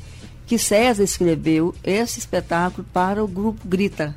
que 0.45 0.59
César 0.59 1.03
escreveu 1.03 1.73
esse 1.83 2.19
espetáculo 2.19 2.85
para 2.93 3.23
o 3.23 3.27
grupo 3.27 3.67
Grita. 3.67 4.13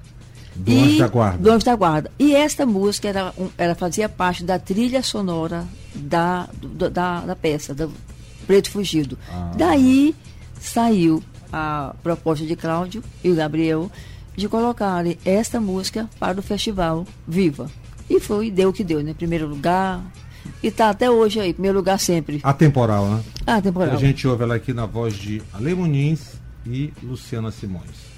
Do 0.58 0.72
e, 0.72 0.82
Anjo 0.82 0.98
da 0.98 1.08
Guarda. 1.08 1.38
Do 1.38 1.50
Anjo 1.50 1.64
da 1.64 1.76
Guarda. 1.76 2.10
E 2.18 2.34
esta 2.34 2.66
música 2.66 3.08
era, 3.56 3.74
fazia 3.74 4.08
parte 4.08 4.42
da 4.44 4.58
trilha 4.58 5.02
sonora 5.02 5.66
da, 5.94 6.48
da, 6.92 7.20
da 7.20 7.36
peça, 7.36 7.74
do 7.74 7.92
Preto 8.46 8.70
Fugido. 8.70 9.16
Ah. 9.30 9.52
Daí 9.56 10.14
saiu 10.60 11.22
a 11.52 11.94
proposta 12.02 12.44
de 12.44 12.56
Cláudio 12.56 13.02
e 13.22 13.32
Gabriel 13.32 13.90
de 14.36 14.48
colocarem 14.48 15.18
esta 15.24 15.60
música 15.60 16.08
para 16.18 16.38
o 16.38 16.42
festival 16.42 17.06
Viva. 17.26 17.70
E 18.08 18.20
foi, 18.20 18.50
deu 18.50 18.70
o 18.70 18.72
que 18.72 18.84
deu, 18.84 19.02
né? 19.02 19.14
Primeiro 19.14 19.46
lugar. 19.46 20.02
E 20.62 20.70
tá 20.70 20.90
até 20.90 21.10
hoje 21.10 21.40
aí, 21.40 21.52
primeiro 21.52 21.76
lugar 21.76 21.98
sempre. 22.00 22.40
Atemporal, 22.42 23.06
né? 23.08 23.22
Atemporal. 23.46 23.94
A 23.94 23.98
gente 23.98 24.26
ouve 24.26 24.42
ela 24.44 24.54
aqui 24.54 24.72
na 24.72 24.86
voz 24.86 25.14
de 25.14 25.42
Ale 25.52 25.74
Muniz 25.74 26.34
e 26.66 26.92
Luciana 27.02 27.50
Simões. 27.50 28.08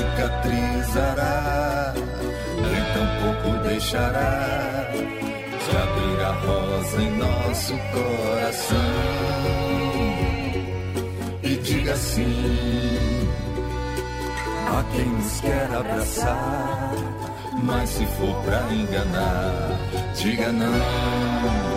Cicatrizará 0.00 1.92
nem 2.56 2.84
tampouco 2.94 3.50
deixará 3.68 4.88
de 4.92 5.76
abrir 5.76 6.20
a 6.24 6.32
rosa 6.32 7.02
em 7.02 7.10
nosso 7.18 7.74
coração 7.92 8.76
e 11.42 11.56
diga 11.56 11.96
sim 11.96 13.28
a 14.68 14.84
quem 14.94 15.06
nos 15.06 15.40
quer 15.40 15.68
abraçar. 15.74 16.94
Mas 17.62 17.90
se 17.90 18.06
for 18.06 18.42
pra 18.42 18.72
enganar, 18.72 19.78
diga 20.14 20.50
não. 20.52 21.69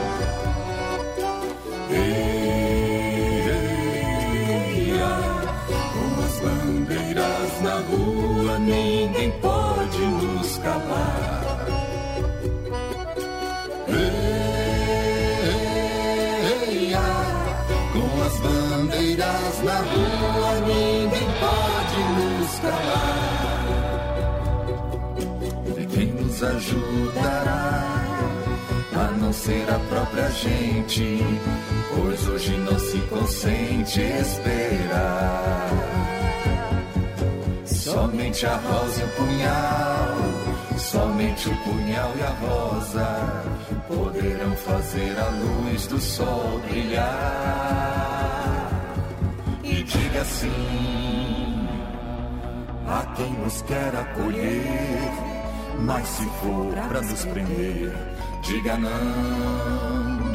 Ninguém 9.24 9.32
pode 9.40 10.00
nos 10.00 10.58
calar. 10.58 11.44
Com 17.94 18.22
as 18.24 18.38
bandeiras 18.40 19.64
na 19.64 19.78
rua, 19.78 20.60
ninguém 20.68 21.28
pode 21.40 22.00
nos 22.18 22.60
calar. 22.60 23.66
E 25.78 25.86
quem 25.86 26.08
nos 26.08 26.44
ajudará 26.44 27.84
a 28.96 29.12
não 29.20 29.32
ser 29.32 29.70
a 29.70 29.80
própria 29.90 30.30
gente? 30.32 31.20
Pois 31.96 32.28
hoje 32.28 32.58
não 32.58 32.80
se 32.80 32.98
consente 33.02 34.02
esperar. 34.02 35.70
Somente 37.84 38.46
a 38.46 38.56
rosa 38.56 39.02
e 39.02 39.04
o 39.04 39.08
punhal, 39.10 40.16
somente 40.78 41.50
o 41.50 41.58
punhal 41.64 42.12
e 42.18 42.24
a 42.24 42.30
rosa 42.30 43.44
poderão 43.90 44.56
fazer 44.56 45.20
a 45.20 45.28
luz 45.28 45.88
do 45.88 46.00
sol 46.00 46.62
brilhar. 46.70 47.10
E 49.66 49.84
diga 49.84 50.24
sim 50.24 51.68
a 52.88 53.06
quem 53.18 53.34
nos 53.34 53.62
quer 53.64 53.94
acolher, 53.94 55.12
mas 55.82 56.08
se 56.08 56.26
for 56.40 56.74
para 56.88 57.02
nos 57.02 57.26
prender, 57.26 57.94
diga 58.44 58.78
não. 58.78 60.33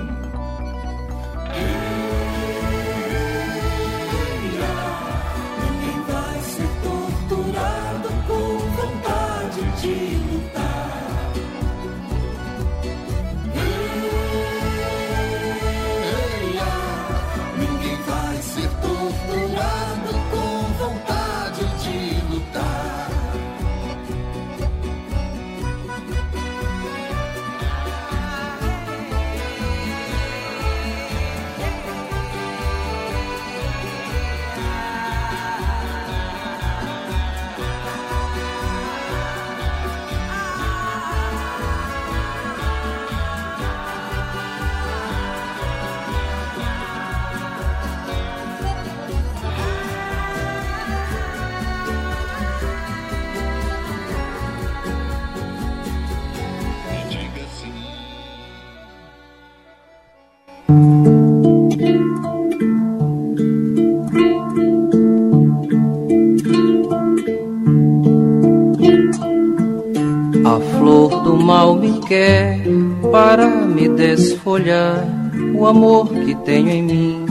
O 75.58 75.66
amor 75.66 76.08
que 76.08 76.34
tenho 76.36 76.70
em 76.70 76.82
mim 76.82 77.26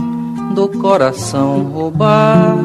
do 0.53 0.67
coração 0.67 1.63
roubar. 1.71 2.57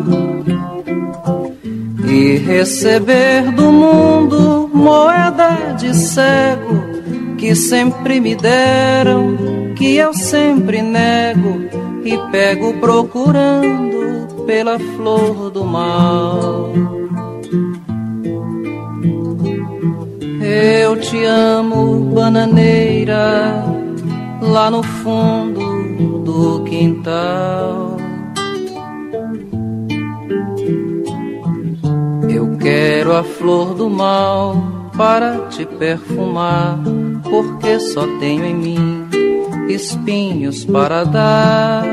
E 2.09 2.37
receber 2.37 3.51
do 3.53 3.73
mundo 3.73 4.71
moeda 4.73 5.75
de 5.79 5.95
cego 5.95 6.93
que 7.43 7.55
sempre 7.57 8.21
me 8.21 8.35
deram, 8.37 9.37
que 9.77 9.97
eu 9.97 10.15
sempre 10.15 10.81
nego 10.81 11.61
e 12.05 12.17
pego 12.31 12.73
procurando 12.75 14.45
pela 14.47 14.79
flor 14.79 15.51
do 15.51 15.65
mal. 15.65 16.73
Eu 20.41 21.01
te 21.01 21.25
amo, 21.25 22.13
bananeira, 22.15 23.65
lá 24.41 24.71
no 24.71 24.83
fundo 24.83 25.52
do 26.33 26.65
quintal. 26.65 27.97
Eu 32.29 32.57
quero 32.57 33.13
a 33.15 33.23
flor 33.23 33.75
do 33.75 33.91
mal 33.91 34.57
para 34.97 35.49
te 35.49 35.67
perfumar, 35.67 36.79
porque 37.25 37.79
só 37.81 38.07
tenho 38.19 38.45
em 38.47 38.55
mim 38.55 39.09
espinhos 39.69 40.65
para 40.65 41.05
dar. 41.05 41.85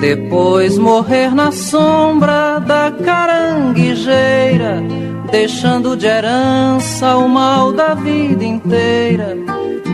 Depois 0.00 0.78
morrer 0.78 1.34
na 1.34 1.50
sombra 1.50 2.58
da 2.60 2.92
caranguejeira, 2.92 4.82
deixando 5.30 5.96
de 5.96 6.06
herança 6.06 7.16
o 7.16 7.28
mal 7.28 7.72
da 7.72 7.94
vida 7.94 8.44
inteira. 8.44 9.43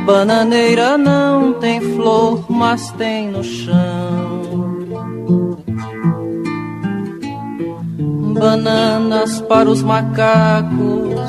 Bananeira 0.04 0.97
não 0.97 1.52
tem 1.54 1.80
flor, 1.80 2.45
mas 2.49 2.90
tem 2.92 3.30
no 3.30 3.45
chão. 3.45 4.40
Bananas 8.38 9.40
para 9.42 9.69
os 9.69 9.83
macacos 9.83 11.21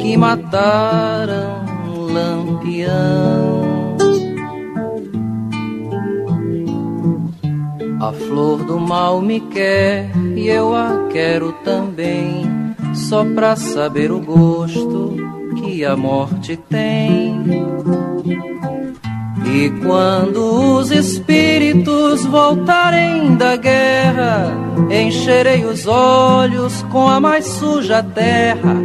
que 0.00 0.16
mataram 0.16 1.64
Lampião. 2.12 3.66
A 8.00 8.12
flor 8.12 8.64
do 8.64 8.78
mal 8.78 9.20
me 9.20 9.40
quer 9.40 10.10
e 10.36 10.48
eu 10.48 10.74
a 10.74 11.08
quero 11.10 11.52
também, 11.64 12.44
só 12.94 13.24
pra 13.24 13.56
saber 13.56 14.10
o 14.12 14.20
gosto 14.20 15.25
que 15.66 15.84
a 15.84 15.96
morte 15.96 16.56
tem. 16.56 17.44
E 19.44 19.70
quando 19.84 20.78
os 20.78 20.92
espíritos 20.92 22.24
voltarem 22.24 23.34
da 23.36 23.56
guerra, 23.56 24.52
encherei 24.90 25.64
os 25.64 25.86
olhos 25.86 26.82
com 26.84 27.08
a 27.08 27.18
mais 27.18 27.44
suja 27.46 28.02
terra 28.02 28.76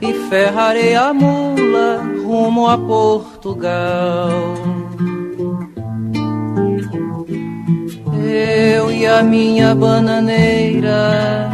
e 0.00 0.14
ferrarei 0.30 0.94
a 0.94 1.12
mula 1.12 2.02
rumo 2.24 2.66
a 2.66 2.78
Portugal. 2.78 4.30
Eu 8.24 8.90
e 8.90 9.06
a 9.06 9.22
minha 9.22 9.74
bananeira, 9.74 11.50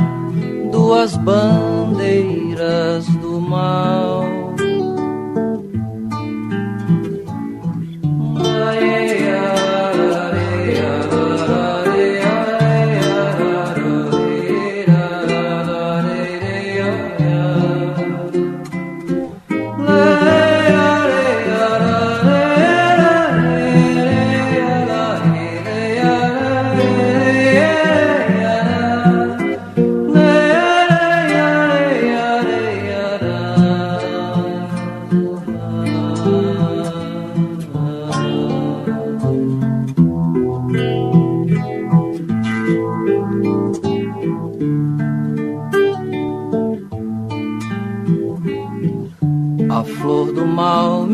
duas 0.71 1.17
bandeiras 1.17 3.07
do 3.21 3.41
mal. 3.41 4.38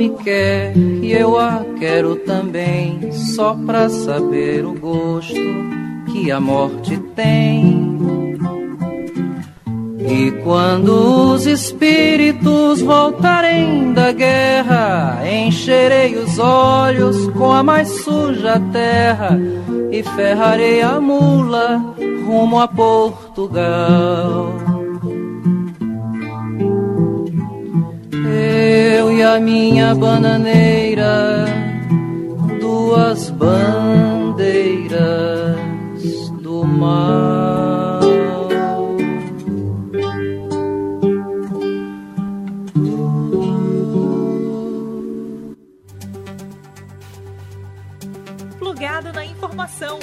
Me 0.04 0.10
quer 0.22 0.76
e 0.76 1.12
eu 1.12 1.38
a 1.38 1.64
quero 1.78 2.16
também, 2.16 3.10
só 3.12 3.54
pra 3.54 3.88
saber 3.88 4.64
o 4.64 4.74
gosto 4.74 5.34
que 6.12 6.30
a 6.30 6.38
morte 6.40 6.98
tem. 7.14 7.94
E 10.06 10.30
quando 10.42 11.32
os 11.32 11.46
espíritos 11.46 12.82
voltarem 12.82 13.94
da 13.94 14.12
guerra, 14.12 15.22
encherei 15.26 16.14
os 16.16 16.38
olhos 16.38 17.28
com 17.30 17.50
a 17.52 17.62
mais 17.62 17.88
suja 18.02 18.60
terra 18.70 19.38
e 19.90 20.02
ferrarei 20.02 20.82
a 20.82 21.00
mula 21.00 21.94
rumo 22.26 22.60
a 22.60 22.68
Portugal. 22.68 24.63
A 29.24 29.40
minha 29.40 29.94
bananeira, 29.94 31.46
duas 32.60 33.30
bandeiras 33.30 34.98
do 36.42 36.62
mar. 36.64 38.00
Plugado 48.58 49.12
na 49.12 49.24
informação. 49.24 49.98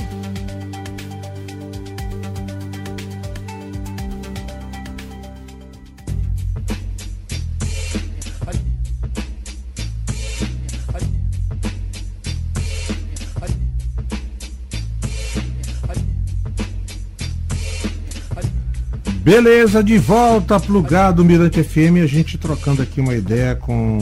Beleza, 19.22 19.84
de 19.84 20.00
volta 20.00 20.60
plugado 20.60 21.24
Mirante 21.24 21.64
FM, 21.64 22.02
a 22.04 22.08
gente 22.08 22.40
trocando 22.40 22.82
aqui 22.82 23.00
uma 23.00 23.14
ideia 23.14 23.56
com 23.56 24.00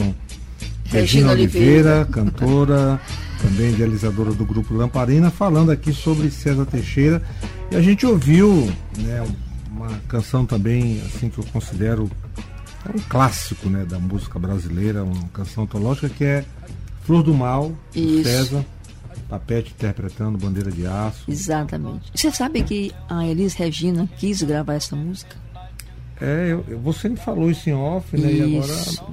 Regina 0.86 1.00
Regina 1.00 1.32
Oliveira, 1.32 1.96
Oliveira. 1.96 2.04
cantora, 2.06 3.00
também 3.42 3.70
idealizadora 3.70 4.32
do 4.32 4.46
grupo 4.46 4.72
Lamparina, 4.72 5.30
falando 5.30 5.70
aqui 5.70 5.92
sobre 5.92 6.30
César 6.30 6.64
Teixeira. 6.64 7.22
E 7.70 7.76
a 7.76 7.82
gente 7.82 8.06
ouviu 8.06 8.72
né, 8.96 9.22
uma 9.70 9.90
canção 10.08 10.46
também, 10.46 11.02
assim 11.04 11.28
que 11.28 11.36
eu 11.36 11.44
considero 11.52 12.10
é 12.86 12.96
um 12.96 13.00
clássico 13.06 13.68
né, 13.68 13.84
da 13.84 13.98
música 13.98 14.38
brasileira, 14.38 15.04
uma 15.04 15.28
canção 15.34 15.64
antológica 15.64 16.08
que 16.08 16.24
é 16.24 16.46
Flor 17.04 17.22
do 17.22 17.34
Mal, 17.34 17.72
do. 17.94 18.22
César, 18.24 18.64
Papete 19.30 19.72
interpretando 19.76 20.36
Bandeira 20.36 20.70
de 20.72 20.86
Aço. 20.86 21.22
Exatamente. 21.28 22.10
Você 22.14 22.30
sabe 22.32 22.62
que 22.64 22.92
a 23.08 23.24
Elis 23.26 23.54
Regina 23.54 24.08
quis 24.18 24.42
gravar 24.42 24.74
essa 24.74 24.96
música? 24.96 25.36
É, 26.20 26.48
eu, 26.52 26.78
você 26.80 27.08
me 27.08 27.16
falou 27.16 27.50
isso 27.50 27.70
em 27.70 27.72
off, 27.72 28.14
né? 28.18 28.30
E 28.30 28.42
agora 28.56 28.72
Isso. 28.72 29.04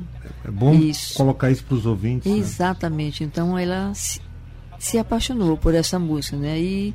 é 0.44 0.52
bom 0.52 0.74
Isso. 0.74 1.14
colocar 1.16 1.50
isso 1.52 1.64
para 1.64 1.76
os 1.76 1.86
ouvintes. 1.86 2.30
né? 2.30 2.38
Exatamente. 2.38 3.24
Então 3.24 3.58
ela 3.58 3.94
se, 3.94 4.20
se 4.78 4.98
apaixonou 4.98 5.56
por 5.56 5.74
essa 5.74 5.98
música, 5.98 6.36
né? 6.36 6.60
E 6.60 6.94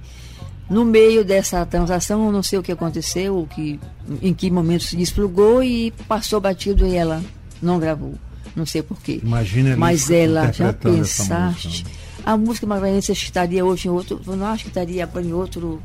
no 0.68 0.84
meio 0.84 1.24
dessa 1.24 1.64
transação, 1.64 2.26
eu 2.26 2.32
não 2.32 2.42
sei 2.42 2.58
o 2.58 2.62
que 2.62 2.72
aconteceu, 2.72 3.38
o 3.38 3.46
que, 3.46 3.80
em 4.20 4.34
que 4.34 4.50
momento 4.50 4.84
se 4.84 4.96
desplugou 4.96 5.62
e 5.62 5.92
passou 6.06 6.40
batido 6.40 6.86
e 6.86 6.94
ela 6.94 7.22
não 7.62 7.78
gravou. 7.78 8.14
Não 8.54 8.66
sei 8.66 8.82
porquê. 8.82 9.18
Imagina 9.22 9.76
Mas 9.78 10.10
ela, 10.10 10.52
já 10.52 10.66
essa 10.66 10.72
pensaste? 10.74 11.68
música, 11.68 11.88
né? 11.88 11.94
A 12.24 12.36
música 12.36 12.66
Maranhense 12.66 13.12
estaria 13.12 13.64
hoje 13.64 13.88
em 13.88 13.90
outro. 13.90 14.20
Eu 14.26 14.36
não 14.36 14.46
acho 14.46 14.64
que 14.64 14.70
estaria 14.70 15.08
em 15.22 15.32
outro. 15.32 15.82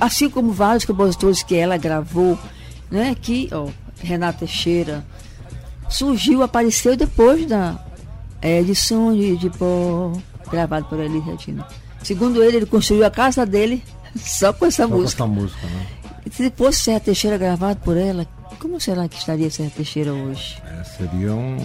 Assim 0.00 0.28
como 0.28 0.52
vários 0.52 0.84
compositores 0.84 1.42
que 1.42 1.54
ela 1.54 1.76
gravou, 1.76 2.38
né? 2.90 3.14
Que, 3.20 3.48
ó, 3.52 3.68
Renata 4.02 4.40
Teixeira, 4.40 5.04
surgiu, 5.88 6.42
apareceu 6.42 6.96
depois 6.96 7.46
da 7.46 7.82
é, 8.42 8.62
de 8.62 8.74
Sonho 8.74 9.36
de 9.38 9.48
Pó, 9.50 10.12
gravado 10.50 10.86
por 10.86 10.98
Elis 11.00 11.24
Regina. 11.24 11.66
Segundo 12.02 12.42
ele, 12.42 12.58
ele 12.58 12.66
construiu 12.66 13.04
a 13.06 13.10
casa 13.10 13.46
dele 13.46 13.82
só 14.16 14.52
com 14.52 14.66
essa 14.66 14.82
Só 14.84 14.88
com 14.88 14.98
música. 14.98 15.22
essa 15.24 15.32
música, 15.32 15.66
né? 15.66 15.86
E 16.26 16.34
Se 16.34 16.50
fosse 16.50 16.82
Serra 16.82 17.00
Teixeira 17.00 17.38
gravado 17.38 17.80
por 17.80 17.96
ela, 17.96 18.26
como 18.76 18.80
será 18.80 19.08
que 19.08 19.16
estaria 19.16 19.48
Serra 19.50 19.70
Teixeira 19.74 20.12
hoje? 20.12 20.58
É, 20.62 20.84
seria 20.84 21.32
um, 21.32 21.56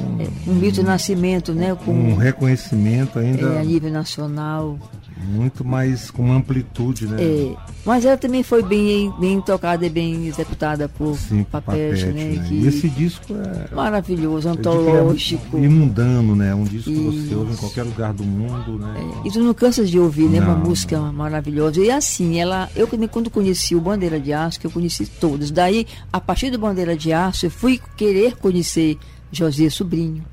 Um 0.48 0.54
mito 0.54 0.82
nascimento, 0.82 1.54
né? 1.54 1.76
Com, 1.76 1.92
um 1.92 2.16
reconhecimento 2.16 3.20
ainda 3.20 3.56
é, 3.56 3.60
a 3.60 3.64
nível 3.66 3.92
nacional. 3.92 4.80
Muito 5.24 5.64
mais 5.64 6.10
com 6.12 6.32
amplitude, 6.32 7.06
né? 7.08 7.18
É, 7.22 7.56
mas 7.86 8.04
ela 8.06 8.18
também 8.18 8.44
foi 8.44 8.62
bem, 8.64 9.12
bem 9.20 9.40
tocada 9.42 9.86
e 9.86 9.90
bem 9.90 10.28
executada 10.28 10.90
por 10.90 11.16
Sim, 11.18 11.44
Papete, 11.44 12.06
né? 12.08 12.24
né? 12.36 12.46
que- 12.48 12.54
E 12.56 12.68
esse 12.68 12.90
disco 12.90 13.34
é. 13.34 13.74
Maravilhoso, 13.76 14.50
antológico. 14.50 15.58
É 15.58 15.62
imundano, 15.62 16.36
né? 16.36 16.54
Um 16.56 16.64
disco 16.64 16.90
que 16.92 17.00
você 17.00 17.18
Isso. 17.18 17.38
ouve 17.40 17.54
em 17.54 17.56
qualquer 17.56 17.84
lugar 17.84 18.14
do 18.14 18.24
mundo, 18.24 18.78
né? 18.80 18.94
E 19.26 19.32
tu 19.32 19.40
não 19.40 19.54
cansas 19.54 19.90
de 19.90 20.00
ouvir, 20.00 20.28
né? 20.30 20.40
Uma 20.40 20.56
Não, 20.56 20.66
música 20.66 21.00
maravilhosa. 21.00 21.80
E 21.82 21.90
assim, 21.92 22.40
ela, 22.40 22.70
eu 22.76 22.88
quando- 22.88 23.08
quando 23.10 23.30
conheci 23.30 23.76
o 23.76 23.82
Bandeira 23.82 24.20
de 24.20 24.34
Aço, 24.34 24.60
que 24.60 24.68
eu 24.68 24.72
conheci 24.72 25.06
todos. 25.06 25.52
Daí, 25.52 25.86
a 26.12 26.20
partir 26.20 26.50
do 26.50 26.58
Bandeira 26.60 26.96
de 26.98 27.12
Aço, 27.14 27.46
eu 27.46 27.52
fui 27.52 27.80
querer 27.96 28.38
conhecer 28.38 28.98
José 29.32 29.70
Sobrinho. 29.70 30.24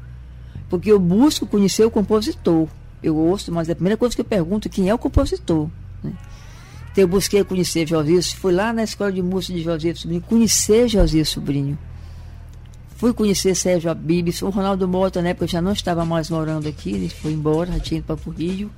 Porque 0.69 0.93
eu 0.93 0.99
busco 0.99 1.47
conhecer 1.47 1.85
o 1.85 1.91
compositor. 1.91 2.69
Eu 3.03 3.17
ouço, 3.17 3.53
mas 3.53 3.69
a 3.71 3.75
primeira 3.75 3.97
coisa 3.97 4.15
que 4.15 4.21
eu 4.21 4.25
pergunto 4.25 4.69
é 4.69 4.71
quem 4.71 4.89
é 4.89 4.95
o 4.95 4.99
compositor. 4.99 5.69
né? 6.03 6.13
Então 6.91 7.03
eu 7.03 7.09
busquei 7.09 7.45
conhecer 7.45 7.87
José, 7.87 8.21
fui 8.37 8.53
lá 8.53 8.73
na 8.73 8.83
escola 8.83 9.13
de 9.13 9.23
música 9.23 9.55
de 9.55 9.63
José 9.63 9.95
Sobrinho, 9.95 10.23
conhecer 10.23 10.89
José 10.89 11.23
Sobrinho. 11.25 11.79
Fui 12.97 13.13
conhecer 13.13 13.55
Sérgio 13.55 13.91
Abibes, 13.91 14.43
o 14.43 14.51
Ronaldo 14.51 14.89
Mota, 14.89 15.23
na 15.23 15.29
época 15.29 15.47
já 15.47 15.63
não 15.63 15.73
estava 15.73 16.05
mais 16.05 16.29
morando 16.29 16.69
aqui, 16.69 16.91
ele 16.91 17.09
foi 17.09 17.33
embora, 17.33 17.71
já 17.71 17.79
tinha 17.79 17.99
ido 17.99 18.05
para 18.05 18.19
o 18.29 18.33
Rio. 18.33 18.71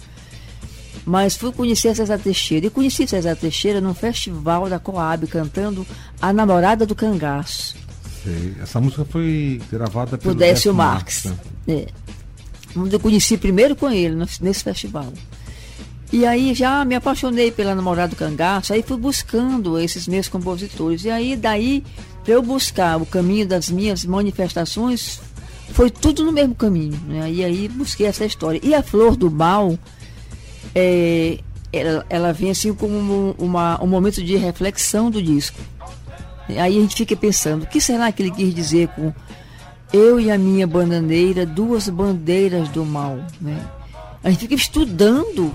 Mas 1.06 1.36
fui 1.36 1.50
conhecer 1.52 1.96
César 1.96 2.18
Teixeira. 2.18 2.66
E 2.66 2.70
conheci 2.70 3.08
César 3.08 3.34
Teixeira 3.34 3.80
num 3.80 3.94
festival 3.94 4.68
da 4.68 4.78
Coab, 4.78 5.26
cantando 5.26 5.86
A 6.20 6.32
Namorada 6.34 6.84
do 6.84 6.94
Cangaço, 6.94 7.74
Sei. 8.22 8.54
Essa 8.60 8.80
música 8.80 9.04
foi 9.04 9.60
gravada 9.72 10.18
pelo 10.18 10.34
Décio 10.34 10.74
Marques. 10.74 11.24
né? 11.24 11.36
É. 11.68 11.86
Eu 12.74 13.00
conheci 13.00 13.36
primeiro 13.36 13.74
com 13.74 13.90
ele 13.90 14.14
nesse 14.40 14.62
festival. 14.62 15.12
E 16.12 16.26
aí 16.26 16.54
já 16.54 16.84
me 16.84 16.96
apaixonei 16.96 17.52
pela 17.52 17.74
namorada 17.74 18.08
do 18.08 18.16
cangaço, 18.16 18.72
aí 18.72 18.82
fui 18.82 18.96
buscando 18.96 19.78
esses 19.78 20.08
meus 20.08 20.28
compositores. 20.28 21.04
E 21.04 21.10
aí, 21.10 21.36
daí, 21.36 21.84
para 22.24 22.34
eu 22.34 22.42
buscar 22.42 23.00
o 23.00 23.06
caminho 23.06 23.46
das 23.46 23.70
minhas 23.70 24.04
manifestações, 24.04 25.20
foi 25.72 25.88
tudo 25.88 26.24
no 26.24 26.32
mesmo 26.32 26.54
caminho. 26.54 27.00
Né? 27.06 27.30
E 27.30 27.44
aí 27.44 27.68
busquei 27.68 28.06
essa 28.06 28.24
história. 28.24 28.60
E 28.62 28.74
a 28.74 28.82
Flor 28.82 29.16
do 29.16 29.30
Mal, 29.30 29.78
é, 30.74 31.38
ela, 31.72 32.04
ela 32.10 32.32
vem 32.32 32.50
assim 32.50 32.74
como 32.74 33.36
uma, 33.38 33.82
um 33.82 33.86
momento 33.86 34.22
de 34.22 34.36
reflexão 34.36 35.10
do 35.10 35.22
disco. 35.22 35.60
Aí 36.48 36.76
a 36.76 36.80
gente 36.80 36.96
fica 36.96 37.14
pensando, 37.14 37.62
o 37.62 37.66
que 37.66 37.80
será 37.80 38.10
que 38.10 38.22
ele 38.22 38.32
quis 38.32 38.52
dizer 38.52 38.88
com 38.88 39.12
eu 39.92 40.20
e 40.20 40.30
a 40.30 40.38
minha 40.38 40.66
bananeira, 40.66 41.44
duas 41.44 41.88
bandeiras 41.88 42.68
do 42.68 42.84
mal, 42.84 43.18
né? 43.40 43.66
A 44.22 44.30
gente 44.30 44.40
fica 44.40 44.54
estudando 44.54 45.54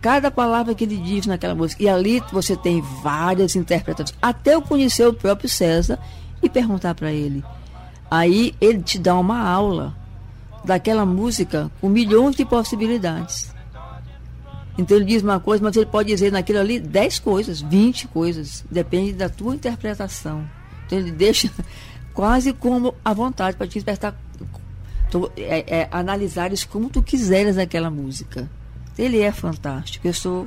cada 0.00 0.30
palavra 0.30 0.74
que 0.74 0.84
ele 0.84 0.96
diz 0.96 1.26
naquela 1.26 1.54
música. 1.54 1.82
E 1.82 1.88
ali 1.88 2.22
você 2.32 2.56
tem 2.56 2.82
várias 3.02 3.56
interpretações. 3.56 4.16
Até 4.20 4.54
eu 4.54 4.62
conhecer 4.62 5.06
o 5.06 5.12
próprio 5.12 5.48
César 5.48 5.98
e 6.42 6.48
perguntar 6.48 6.94
para 6.94 7.12
ele. 7.12 7.44
Aí 8.10 8.54
ele 8.60 8.82
te 8.82 8.98
dá 8.98 9.14
uma 9.14 9.40
aula 9.40 9.94
daquela 10.64 11.06
música 11.06 11.70
com 11.80 11.88
milhões 11.88 12.36
de 12.36 12.44
possibilidades. 12.44 13.54
Então 14.78 14.96
ele 14.96 15.06
diz 15.06 15.22
uma 15.22 15.40
coisa, 15.40 15.62
mas 15.62 15.76
ele 15.76 15.86
pode 15.86 16.08
dizer 16.08 16.32
naquilo 16.32 16.58
ali 16.58 16.78
dez 16.78 17.18
coisas, 17.18 17.60
vinte 17.60 18.06
coisas. 18.08 18.64
Depende 18.70 19.12
da 19.12 19.28
tua 19.28 19.54
interpretação. 19.54 20.44
Então 20.86 20.98
ele 20.98 21.10
deixa 21.10 21.50
quase 22.20 22.52
como 22.52 22.94
à 23.02 23.14
vontade 23.14 23.56
para 23.56 23.66
te 23.66 23.72
despertar, 23.74 24.14
tu, 25.10 25.30
é, 25.38 25.64
é, 25.80 25.88
analisares 25.90 26.64
como 26.64 26.90
tu 26.90 27.02
quiseres 27.02 27.56
aquela 27.56 27.88
música. 27.90 28.46
Ele 28.98 29.20
é 29.20 29.32
fantástico. 29.32 30.06
Eu 30.06 30.12
sou 30.12 30.46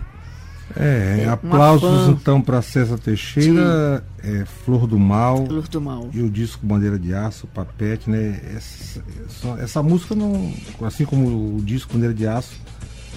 É, 0.78 1.22
É, 1.24 1.30
aplausos 1.30 2.06
fã. 2.06 2.12
então 2.12 2.40
para 2.42 2.62
César 2.62 3.00
Teixeira, 3.00 4.04
é, 4.24 4.46
Flor 4.46 4.86
do 4.88 4.98
Mal 5.00 5.46
Flor 5.48 5.68
do 5.68 5.82
Mal. 5.82 6.10
e 6.14 6.22
o 6.22 6.30
disco 6.30 6.64
Bandeira 6.66 6.98
de 7.00 7.12
Aço, 7.14 7.48
Papete, 7.48 8.08
né? 8.10 8.40
Essa, 8.56 9.04
essa- 9.28 9.62
essa 9.62 9.84
música 9.84 10.14
não, 10.16 10.54
assim 10.84 11.06
como 11.06 11.58
o 11.58 11.62
disco 11.64 11.94
Bandeira 11.94 12.14
de 12.14 12.28
Aço, 12.28 12.54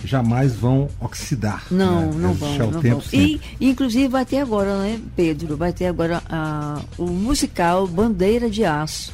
jamais 0.04 0.54
vão 0.54 0.88
oxidar. 1.00 1.64
Não, 1.70 2.12
né? 2.12 2.12
não 2.18 2.34
vão. 2.34 2.52
ao 2.52 2.70
Não 2.70 2.80
tempo 2.80 3.00
vão. 3.00 3.10
sempre. 3.10 3.40
E, 3.60 3.68
inclusive, 3.68 4.08
vai 4.08 4.24
ter 4.24 4.38
agora, 4.38 4.78
né, 4.78 5.00
Pedro? 5.14 5.56
Vai 5.56 5.72
ter 5.72 5.86
agora 5.86 6.22
ah, 6.28 6.80
o 6.98 7.06
musical 7.06 7.86
Bandeira 7.86 8.48
de 8.48 8.64
Aço, 8.64 9.12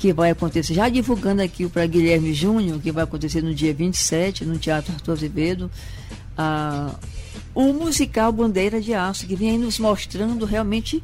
que 0.00 0.12
vai 0.12 0.30
acontecer, 0.30 0.74
já 0.74 0.88
divulgando 0.88 1.42
aqui 1.42 1.68
para 1.68 1.86
Guilherme 1.86 2.34
Júnior, 2.34 2.80
que 2.80 2.90
vai 2.90 3.04
acontecer 3.04 3.42
no 3.42 3.54
dia 3.54 3.72
27, 3.72 4.44
no 4.44 4.58
Teatro 4.58 4.92
Arthur 4.92 5.12
Azevedo, 5.12 5.70
a, 6.36 6.94
o 7.54 7.72
musical 7.72 8.32
Bandeira 8.32 8.80
de 8.80 8.94
Aço, 8.94 9.26
que 9.26 9.36
vem 9.36 9.50
aí 9.50 9.58
nos 9.58 9.78
mostrando 9.78 10.44
realmente 10.44 11.02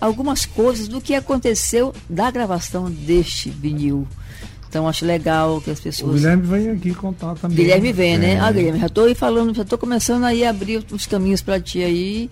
algumas 0.00 0.44
coisas 0.44 0.88
do 0.88 1.00
que 1.00 1.14
aconteceu 1.14 1.94
da 2.08 2.30
gravação 2.30 2.90
deste 2.90 3.48
vinil. 3.48 4.06
Então 4.74 4.88
acho 4.88 5.06
legal 5.06 5.60
que 5.60 5.70
as 5.70 5.78
pessoas. 5.78 6.10
O 6.10 6.14
Guilherme 6.14 6.42
vem 6.42 6.70
aqui 6.70 6.92
contar 6.92 7.36
também. 7.36 7.58
Guilherme 7.58 7.92
vem, 7.92 8.18
né? 8.18 8.32
É. 8.32 8.40
Ah, 8.40 8.50
Guilherme, 8.50 8.80
já 8.80 8.86
estou 8.86 9.04
aí 9.04 9.14
falando, 9.14 9.54
já 9.54 9.62
estou 9.62 9.78
começando 9.78 10.24
aí 10.24 10.44
a 10.44 10.50
abrir 10.50 10.84
os 10.90 11.06
caminhos 11.06 11.40
para 11.40 11.60
ti 11.60 11.84
aí, 11.84 12.28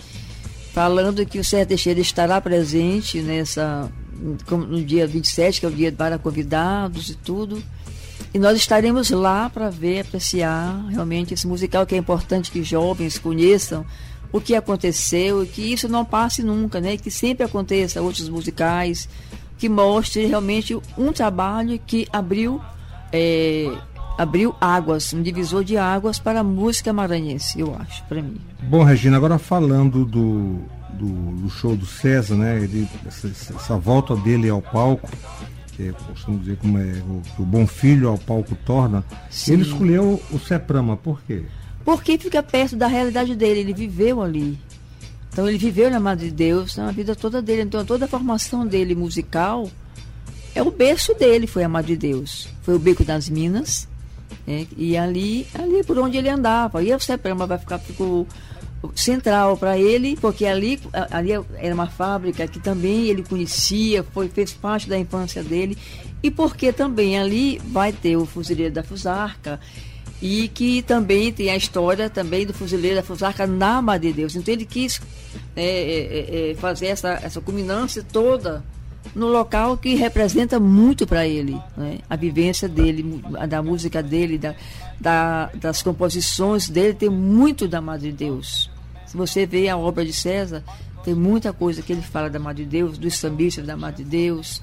falando 0.72 1.24
que 1.24 1.38
o 1.38 1.44
Serra 1.44 1.66
Teixeira 1.66 2.00
estará 2.00 2.40
presente 2.40 3.20
nessa 3.20 3.88
no 4.50 4.82
dia 4.82 5.06
27, 5.06 5.60
que 5.60 5.66
é 5.66 5.68
o 5.68 5.72
dia 5.72 5.92
para 5.92 6.18
convidados 6.18 7.10
e 7.10 7.14
tudo. 7.14 7.62
E 8.34 8.40
nós 8.40 8.56
estaremos 8.56 9.08
lá 9.10 9.48
para 9.48 9.70
ver, 9.70 10.00
apreciar 10.00 10.84
realmente 10.88 11.34
esse 11.34 11.46
musical 11.46 11.86
que 11.86 11.94
é 11.94 11.98
importante 11.98 12.50
que 12.50 12.64
jovens 12.64 13.20
conheçam 13.20 13.86
o 14.32 14.40
que 14.40 14.56
aconteceu 14.56 15.44
e 15.44 15.46
que 15.46 15.72
isso 15.72 15.88
não 15.88 16.04
passe 16.04 16.42
nunca, 16.42 16.80
né? 16.80 16.96
Que 16.96 17.10
sempre 17.10 17.44
aconteça 17.44 18.02
outros 18.02 18.28
musicais 18.28 19.08
que 19.62 19.68
mostre 19.68 20.26
realmente 20.26 20.76
um 20.98 21.12
trabalho 21.12 21.78
que 21.86 22.08
abriu 22.12 22.60
é, 23.12 23.70
abriu 24.18 24.52
águas, 24.60 25.12
um 25.12 25.22
divisor 25.22 25.62
de 25.62 25.76
águas 25.76 26.18
para 26.18 26.40
a 26.40 26.42
música 26.42 26.92
maranhense, 26.92 27.60
eu 27.60 27.72
acho, 27.78 28.02
para 28.06 28.20
mim. 28.20 28.40
Bom, 28.64 28.82
Regina, 28.82 29.16
agora 29.16 29.38
falando 29.38 30.04
do, 30.04 30.58
do, 30.94 31.06
do 31.06 31.48
show 31.48 31.76
do 31.76 31.86
César, 31.86 32.34
né? 32.34 32.60
Ele, 32.60 32.88
essa, 33.06 33.28
essa 33.28 33.78
volta 33.78 34.16
dele 34.16 34.48
ao 34.48 34.60
palco, 34.60 35.08
que 35.76 35.86
é, 35.86 35.92
costumo 35.92 36.40
dizer 36.40 36.56
como 36.56 36.78
é 36.78 36.94
o, 37.06 37.22
o 37.40 37.44
bom 37.44 37.64
filho 37.64 38.08
ao 38.08 38.18
palco 38.18 38.56
torna. 38.66 39.04
Sim. 39.30 39.52
Ele 39.52 39.62
escolheu 39.62 40.20
o 40.32 40.40
Seprama, 40.40 40.96
por 40.96 41.22
quê? 41.22 41.44
Porque 41.84 42.18
fica 42.18 42.42
perto 42.42 42.74
da 42.74 42.88
realidade 42.88 43.36
dele, 43.36 43.60
ele 43.60 43.72
viveu 43.72 44.20
ali. 44.20 44.58
Então 45.32 45.48
ele 45.48 45.56
viveu 45.56 45.90
na 45.90 45.98
Madre 45.98 46.26
de 46.26 46.34
Deus 46.34 46.76
na 46.76 46.92
vida 46.92 47.16
toda 47.16 47.40
dele. 47.40 47.62
Então 47.62 47.84
toda 47.84 48.04
a 48.04 48.08
formação 48.08 48.66
dele 48.66 48.94
musical 48.94 49.68
é 50.54 50.62
o 50.62 50.70
berço 50.70 51.14
dele, 51.14 51.46
foi 51.46 51.64
a 51.64 51.68
Madre 51.68 51.96
de 51.96 52.08
Deus. 52.08 52.48
Foi 52.62 52.74
o 52.74 52.78
Beco 52.78 53.02
das 53.02 53.28
Minas. 53.28 53.88
né? 54.46 54.66
E 54.76 54.96
ali, 54.96 55.46
ali 55.54 55.78
é 55.78 55.82
por 55.82 55.98
onde 55.98 56.18
ele 56.18 56.28
andava. 56.28 56.82
E 56.82 56.92
a 56.92 56.98
Seprama 56.98 57.46
vai 57.46 57.58
ficar 57.58 57.78
ficou 57.78 58.26
central 58.94 59.56
para 59.56 59.78
ele, 59.78 60.16
porque 60.20 60.44
ali, 60.44 60.78
ali 61.10 61.30
era 61.54 61.74
uma 61.74 61.86
fábrica 61.86 62.46
que 62.48 62.58
também 62.58 63.06
ele 63.06 63.22
conhecia, 63.22 64.02
foi, 64.02 64.28
fez 64.28 64.52
parte 64.52 64.88
da 64.88 64.98
infância 64.98 65.42
dele. 65.42 65.78
E 66.22 66.30
porque 66.30 66.72
também 66.72 67.18
ali 67.18 67.58
vai 67.64 67.92
ter 67.92 68.16
o 68.16 68.26
fuzileiro 68.26 68.74
da 68.74 68.82
Fusarca 68.82 69.58
e 70.22 70.46
que 70.46 70.82
também 70.82 71.32
tem 71.32 71.50
a 71.50 71.56
história 71.56 72.08
também 72.08 72.46
do 72.46 72.54
fuzileiro 72.54 72.94
da 72.94 73.02
Fusarca 73.02 73.44
na 73.44 73.82
Madre 73.82 74.08
de 74.08 74.14
Deus. 74.14 74.36
Então 74.36 74.54
ele 74.54 74.64
quis 74.64 75.02
é, 75.56 75.64
é, 75.64 76.50
é, 76.50 76.54
fazer 76.54 76.86
essa, 76.86 77.18
essa 77.20 77.40
culminância 77.40 78.04
toda 78.04 78.64
no 79.16 79.26
local 79.26 79.76
que 79.76 79.96
representa 79.96 80.60
muito 80.60 81.08
para 81.08 81.26
ele, 81.26 81.60
né? 81.76 81.98
a 82.08 82.14
vivência 82.14 82.68
dele, 82.68 83.20
da 83.48 83.60
música 83.60 84.00
dele, 84.00 84.38
da, 84.38 84.54
da, 85.00 85.50
das 85.56 85.82
composições 85.82 86.68
dele, 86.68 86.94
tem 86.94 87.10
muito 87.10 87.66
da 87.66 87.80
Madre 87.80 88.12
de 88.12 88.16
Deus. 88.24 88.70
Se 89.06 89.16
você 89.16 89.44
vê 89.44 89.68
a 89.68 89.76
obra 89.76 90.04
de 90.04 90.12
César, 90.12 90.62
tem 91.04 91.14
muita 91.14 91.52
coisa 91.52 91.82
que 91.82 91.92
ele 91.92 92.00
fala 92.00 92.30
da 92.30 92.38
Madre 92.38 92.62
de 92.62 92.70
Deus, 92.70 92.96
dos 92.96 93.18
sambistas 93.18 93.66
da 93.66 93.76
Madre 93.76 94.04
de 94.04 94.10
Deus. 94.10 94.62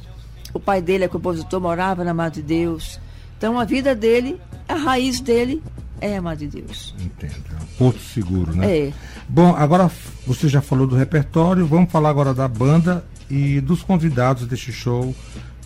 O 0.53 0.59
pai 0.59 0.81
dele 0.81 1.03
é 1.03 1.07
compositor, 1.09 1.59
morava 1.59 2.05
na 2.05 2.13
Madre 2.13 2.41
de 2.41 2.47
Deus. 2.47 2.97
Então 3.39 3.58
a 3.58 3.63
vida 3.63 3.95
dele, 3.95 4.38
a 4.67 4.75
raiz 4.75 5.21
dele 5.21 5.63
é 6.02 6.17
a 6.17 6.21
Madre 6.21 6.45
de 6.47 6.62
Deus. 6.62 6.93
Entendo. 6.99 7.41
É 7.58 7.63
um 7.63 7.65
porto 7.78 7.99
seguro, 8.02 8.54
né? 8.54 8.69
É. 8.88 8.93
Bom, 9.30 9.56
agora 9.56 9.89
você 10.28 10.49
já 10.49 10.62
falou 10.62 10.86
do 10.86 10.95
repertório, 10.95 11.65
vamos 11.65 11.89
falar 11.89 12.10
agora 12.10 12.34
da 12.34 12.47
banda 12.49 13.06
e 13.30 13.62
dos 13.62 13.82
convidados 13.82 14.45
deste 14.45 14.73
show 14.73 15.15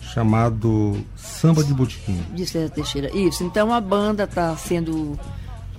chamado 0.00 1.04
Samba 1.16 1.64
de 1.64 1.74
Botequim. 1.74 2.16
De 2.32 2.46
César 2.46 2.70
Teixeira. 2.70 3.10
Isso. 3.16 3.42
Então 3.42 3.72
a 3.72 3.80
banda 3.80 4.22
está 4.24 4.56
sendo 4.56 5.18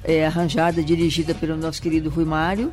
é, 0.03 0.25
arranjada, 0.25 0.83
dirigida 0.83 1.33
pelo 1.33 1.55
nosso 1.55 1.81
querido 1.81 2.09
Rui 2.09 2.25
Mário. 2.25 2.71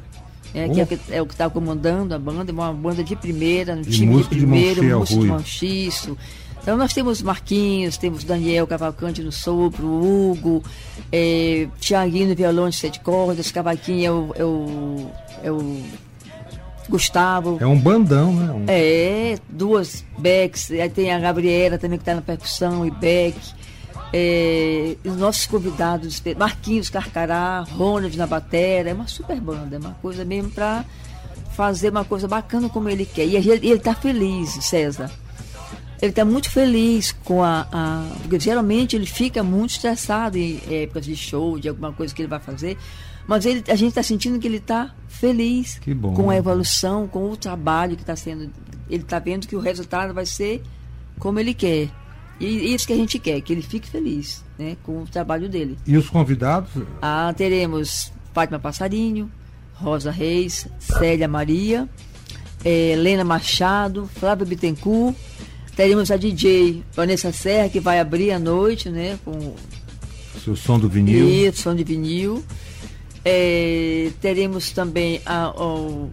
É, 0.55 0.69
que 0.69 0.81
é, 0.81 0.85
o 0.85 0.87
que- 0.87 0.99
é 1.11 1.23
o 1.23 1.27
que 1.27 1.33
está 1.33 1.49
comandando 1.49 2.15
a 2.15 2.19
banda, 2.19 2.51
é 2.51 2.53
uma 2.53 2.71
banda 2.75 3.03
de 3.03 3.17
primeira, 3.17 3.75
no 3.75 3.81
E 3.81 3.85
time 3.87 4.07
de 4.09 4.13
música 4.13 4.35
de 4.35 4.47
Monchiel, 4.47 4.99
músico 4.99 5.25
Manchiço. 5.25 6.19
Então 6.62 6.77
nós 6.77 6.92
temos 6.92 7.20
Marquinhos, 7.20 7.96
temos 7.96 8.22
Daniel 8.22 8.66
Cavalcante 8.68 9.20
no 9.20 9.33
sopro, 9.33 9.85
Hugo, 9.87 10.62
é, 11.11 11.66
Tiaguinho 11.81 12.29
no 12.29 12.37
violão 12.37 12.68
de 12.68 12.77
sete 12.77 13.01
cordas, 13.01 13.51
Cavaquinho 13.51 14.05
é 14.07 14.11
o, 14.12 14.33
é 14.37 14.44
o, 14.44 15.11
é 15.42 15.51
o 15.51 15.83
Gustavo. 16.88 17.59
É 17.61 17.66
um 17.66 17.79
bandão, 17.79 18.33
né? 18.33 18.53
Um- 18.53 18.64
É, 18.68 19.37
duas 19.48 20.05
backs, 20.18 20.70
aí 20.70 20.88
tem 20.88 21.12
a 21.12 21.18
Gabriela 21.18 21.79
também 21.79 21.98
que 21.98 22.03
está 22.03 22.14
na 22.14 22.22
percussão 22.22 22.87
e 22.87 22.90
back. 22.92 23.37
É, 24.12 24.96
os 25.05 25.16
nossos 25.16 25.46
convidados, 25.46 26.22
Marquinhos 26.38 26.90
Carcará, 26.90 27.62
Ronald 27.72 28.16
na 28.16 28.27
batera, 28.27 28.90
é 28.90 28.94
uma 28.94 29.09
super 29.09 29.40
banda, 29.40 29.77
é 29.77 29.79
uma 29.81 29.96
coisa 30.03 30.25
mesmo 30.25 30.51
para 30.51 30.85
fazer 31.57 31.88
uma 31.90 32.05
coisa 32.05 32.29
bacana 32.29 32.68
como 32.68 32.88
ele 32.88 33.05
quer. 33.07 33.25
E 33.27 33.37
ele 33.37 33.66
está 33.72 33.94
feliz, 33.94 34.51
César. 34.64 35.11
Ele 36.03 36.11
está 36.11 36.25
muito 36.25 36.51
feliz 36.51 37.12
com 37.25 37.43
a, 37.45 37.67
a- 37.73 38.07
Porque 38.23 38.38
geralmente 38.41 38.97
ele 38.97 39.07
fica 39.07 39.43
muito 39.45 39.71
estressado 39.71 40.37
em 40.37 40.61
épocas 40.69 41.05
de 41.07 41.15
show, 41.17 41.59
de 41.61 41.69
alguma 41.69 41.93
coisa 41.93 42.12
que 42.12 42.21
ele 42.21 42.29
vai 42.29 42.41
fazer. 42.41 42.77
Mas 43.27 43.47
ele, 43.47 43.62
a 43.69 43.77
gente 43.77 43.91
está 43.91 44.03
sentindo 44.03 44.37
que 44.41 44.49
ele 44.49 44.57
está 44.57 44.93
feliz 45.07 45.79
com 46.17 46.29
a 46.29 46.37
evolução, 46.37 47.07
com 47.07 47.31
o 47.31 47.37
trabalho 47.37 47.95
que 47.95 48.03
está 48.03 48.17
sendo. 48.17 48.51
Ele 48.91 49.03
está 49.05 49.21
vendo 49.21 49.47
que 49.47 49.55
o 49.55 49.61
resultado 49.61 50.12
vai 50.12 50.27
ser 50.27 50.61
como 51.21 51.38
ele 51.38 51.55
quer. 51.55 51.88
E 52.41 52.75
isso 52.75 52.85
que 52.85 52.93
a 52.93 52.97
gente 52.97 53.21
quer, 53.21 53.41
que 53.41 53.53
ele 53.53 53.62
fique 53.62 53.88
feliz 53.88 54.43
né, 54.59 54.77
com 54.83 55.03
o 55.03 55.07
trabalho 55.07 55.49
dele. 55.49 55.79
E 55.87 55.97
os 55.97 56.09
convidados? 56.11 56.69
Ah, 57.01 57.33
teremos 57.37 58.12
Fátima 58.35 58.59
Passarinho, 58.59 59.31
Rosa 59.75 60.11
Reis, 60.11 60.67
Célia 60.81 61.29
Maria, 61.29 61.88
eh, 62.65 62.91
Helena 62.95 63.23
Machado, 63.23 64.11
Flávia 64.17 64.45
Bittencourt. 64.45 65.15
Teremos 65.77 66.11
a 66.11 66.17
DJ 66.17 66.83
Vanessa 66.95 67.33
Serra, 67.33 67.69
que 67.69 67.81
vai 67.81 67.99
abrir 67.99 68.31
a 68.33 68.39
noite, 68.39 68.91
né? 68.91 69.19
Com 69.25 69.55
Seu 70.45 70.55
som 70.55 70.79
do 70.79 70.89
vinil? 70.89 71.29
isso, 71.29 71.63
som 71.63 71.75
de 71.75 71.83
vinil. 71.85 72.45
Eh, 73.25 74.11
teremos 74.21 74.71
também 74.73 75.21
a, 75.25 75.51
o- 75.51 76.11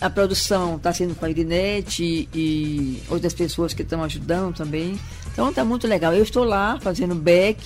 a 0.00 0.08
produção 0.08 0.76
está 0.76 0.92
sendo 0.92 1.14
com 1.14 1.24
a 1.24 1.30
Irinete 1.30 2.28
e, 2.34 2.98
outras 3.10 3.34
pessoas 3.34 3.74
que 3.74 3.82
estão 3.82 4.02
ajudando 4.02 4.54
também. 4.56 4.98
Então 5.32 5.52
tá 5.52 5.64
muito 5.64 5.86
legal. 5.86 6.12
Eu 6.14 6.22
estou 6.22 6.44
lá 6.44 6.78
fazendo 6.80 7.14
back. 7.14 7.60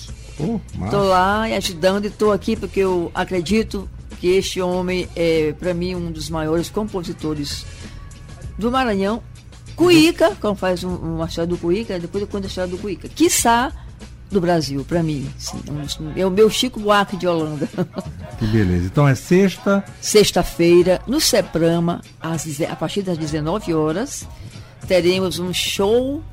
Estou 0.83 1.03
lá 1.03 1.47
e 1.49 1.53
ajudando 1.55 2.05
e 2.05 2.07
estou 2.07 2.31
aqui 2.31 2.55
porque 2.55 2.79
eu 2.81 3.11
acredito 3.13 3.87
que 4.19 4.27
este 4.27 4.59
homem 4.61 5.07
é, 5.15 5.53
para 5.59 5.73
mim, 5.73 5.95
um 5.95 6.11
dos 6.11 6.29
maiores 6.29 6.69
compositores 6.69 7.65
do 8.57 8.69
Maranhão. 8.71 9.21
Cuíca, 9.75 10.35
como 10.39 10.55
faz 10.55 10.83
um, 10.83 10.95
uma 10.95 11.25
história 11.25 11.47
do 11.47 11.57
Cuíca, 11.57 11.99
depois 11.99 12.21
eu 12.21 12.27
conto 12.27 12.45
a 12.45 12.47
história 12.47 12.69
do 12.69 12.77
Cuíca. 12.77 13.07
Quiçá 13.09 13.71
do 14.29 14.41
Brasil, 14.41 14.83
para 14.83 15.01
mim. 15.03 15.29
É 16.15 16.25
o 16.25 16.31
meu 16.31 16.49
Chico 16.49 16.79
Buarque 16.79 17.15
de 17.15 17.27
Holanda. 17.27 17.69
Que 18.39 18.47
beleza. 18.47 18.87
Então 18.87 19.07
é 19.07 19.13
sexta, 19.13 19.85
Sexta-feira, 20.01 20.99
no 21.05 21.21
Seprama, 21.21 22.01
às, 22.19 22.59
a 22.61 22.75
partir 22.75 23.03
das 23.03 23.15
19 23.15 23.73
horas, 23.75 24.27
teremos 24.87 25.37
um 25.37 25.53
show 25.53 26.23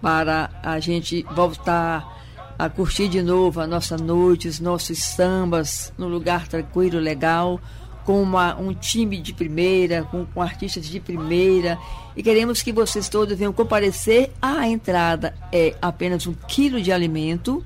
para 0.00 0.50
a 0.62 0.80
gente 0.80 1.24
voltar 1.34 2.16
a 2.58 2.70
curtir 2.70 3.08
de 3.08 3.22
novo 3.22 3.60
a 3.60 3.66
nossa 3.66 3.98
noite, 3.98 4.48
os 4.48 4.60
nossos 4.60 4.98
sambas, 4.98 5.92
num 5.98 6.08
lugar 6.08 6.48
tranquilo, 6.48 6.98
legal, 6.98 7.60
com 8.06 8.22
uma- 8.22 8.56
um 8.56 8.72
time 8.72 9.20
de 9.20 9.34
primeira, 9.34 10.04
com, 10.04 10.24
com 10.24 10.40
artistas 10.40 10.86
de 10.86 11.00
primeira. 11.00 11.76
E 12.16 12.22
queremos 12.22 12.62
que 12.62 12.72
vocês 12.72 13.08
todos 13.08 13.36
venham 13.36 13.52
comparecer. 13.52 14.32
A 14.40 14.66
entrada 14.68 15.34
é 15.52 15.74
apenas 15.82 16.26
um 16.26 16.32
quilo 16.32 16.80
de 16.80 16.90
alimento 16.92 17.62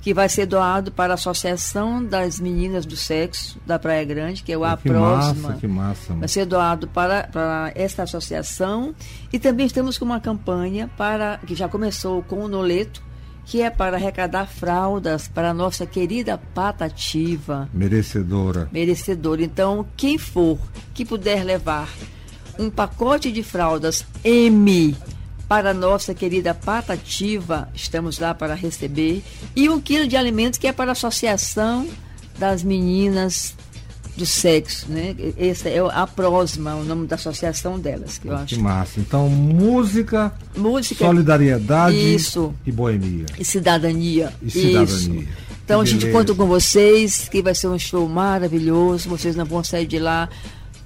que 0.00 0.12
vai 0.14 0.28
ser 0.28 0.46
doado 0.46 0.90
para 0.90 1.12
a 1.12 1.14
Associação 1.14 2.04
das 2.04 2.40
Meninas 2.40 2.84
do 2.86 2.96
Sexo 2.96 3.56
da 3.64 3.78
Praia 3.78 4.04
Grande, 4.04 4.42
que 4.42 4.52
é 4.52 4.58
o 4.58 4.64
A 4.64 4.76
que 4.76 4.88
Próxima. 4.88 5.48
massa, 5.48 5.60
que 5.60 5.66
massa. 5.68 6.14
Vai 6.14 6.26
ser 6.28 6.44
doado 6.46 6.88
para, 6.88 7.24
para 7.28 7.70
esta 7.76 8.02
associação. 8.04 8.94
E 9.32 9.38
também 9.38 9.66
estamos 9.66 9.98
com 9.98 10.04
uma 10.04 10.18
campanha 10.20 10.90
para 10.96 11.38
que 11.46 11.54
já 11.54 11.68
começou 11.68 12.20
com 12.24 12.36
o 12.44 12.48
Noleto, 12.48 13.00
que 13.44 13.60
é 13.60 13.70
para 13.70 13.96
arrecadar 13.96 14.46
fraldas 14.46 15.28
para 15.28 15.50
a 15.50 15.54
nossa 15.54 15.86
querida 15.86 16.38
Patativa 16.54 17.68
Merecedora. 17.72 18.68
merecedora. 18.72 19.42
Então, 19.42 19.86
quem 19.96 20.18
for 20.18 20.58
que 20.94 21.04
puder 21.04 21.44
levar 21.44 21.88
um 22.58 22.70
pacote 22.70 23.32
de 23.32 23.42
fraldas 23.42 24.06
M 24.24 24.96
para 25.48 25.70
a 25.70 25.74
nossa 25.74 26.14
querida 26.14 26.54
Patativa, 26.54 27.68
estamos 27.74 28.18
lá 28.18 28.32
para 28.32 28.54
receber, 28.54 29.22
e 29.54 29.68
um 29.68 29.80
quilo 29.80 30.06
de 30.06 30.16
alimentos 30.16 30.58
que 30.58 30.66
é 30.66 30.72
para 30.72 30.90
a 30.90 30.92
Associação 30.92 31.86
das 32.38 32.62
Meninas 32.62 33.54
do 34.16 34.26
Sexo, 34.26 34.86
né? 34.90 35.14
Esse 35.38 35.68
é 35.68 35.78
a 35.78 36.06
Prosma, 36.06 36.74
o 36.74 36.84
nome 36.84 37.06
da 37.06 37.16
associação 37.16 37.78
delas, 37.78 38.18
que 38.18 38.28
eu 38.28 38.36
acho. 38.36 38.54
Que 38.54 38.60
massa. 38.60 39.00
Então, 39.00 39.28
música, 39.28 40.32
Música 40.56 41.04
solidariedade 41.06 41.96
Isso. 41.96 42.52
e 42.66 42.70
boemia. 42.70 43.26
e 43.38 43.44
cidadania. 43.44 44.32
E 44.42 44.50
cidadania. 44.50 44.84
Isso. 44.84 45.28
Então 45.64 45.80
a 45.80 45.84
gente 45.84 46.10
conta 46.10 46.34
com 46.34 46.46
vocês, 46.46 47.28
que 47.28 47.40
vai 47.40 47.54
ser 47.54 47.68
um 47.68 47.78
show 47.78 48.06
maravilhoso, 48.08 49.08
vocês 49.08 49.34
não 49.36 49.44
vão 49.44 49.64
sair 49.64 49.86
de 49.86 49.98
lá 49.98 50.28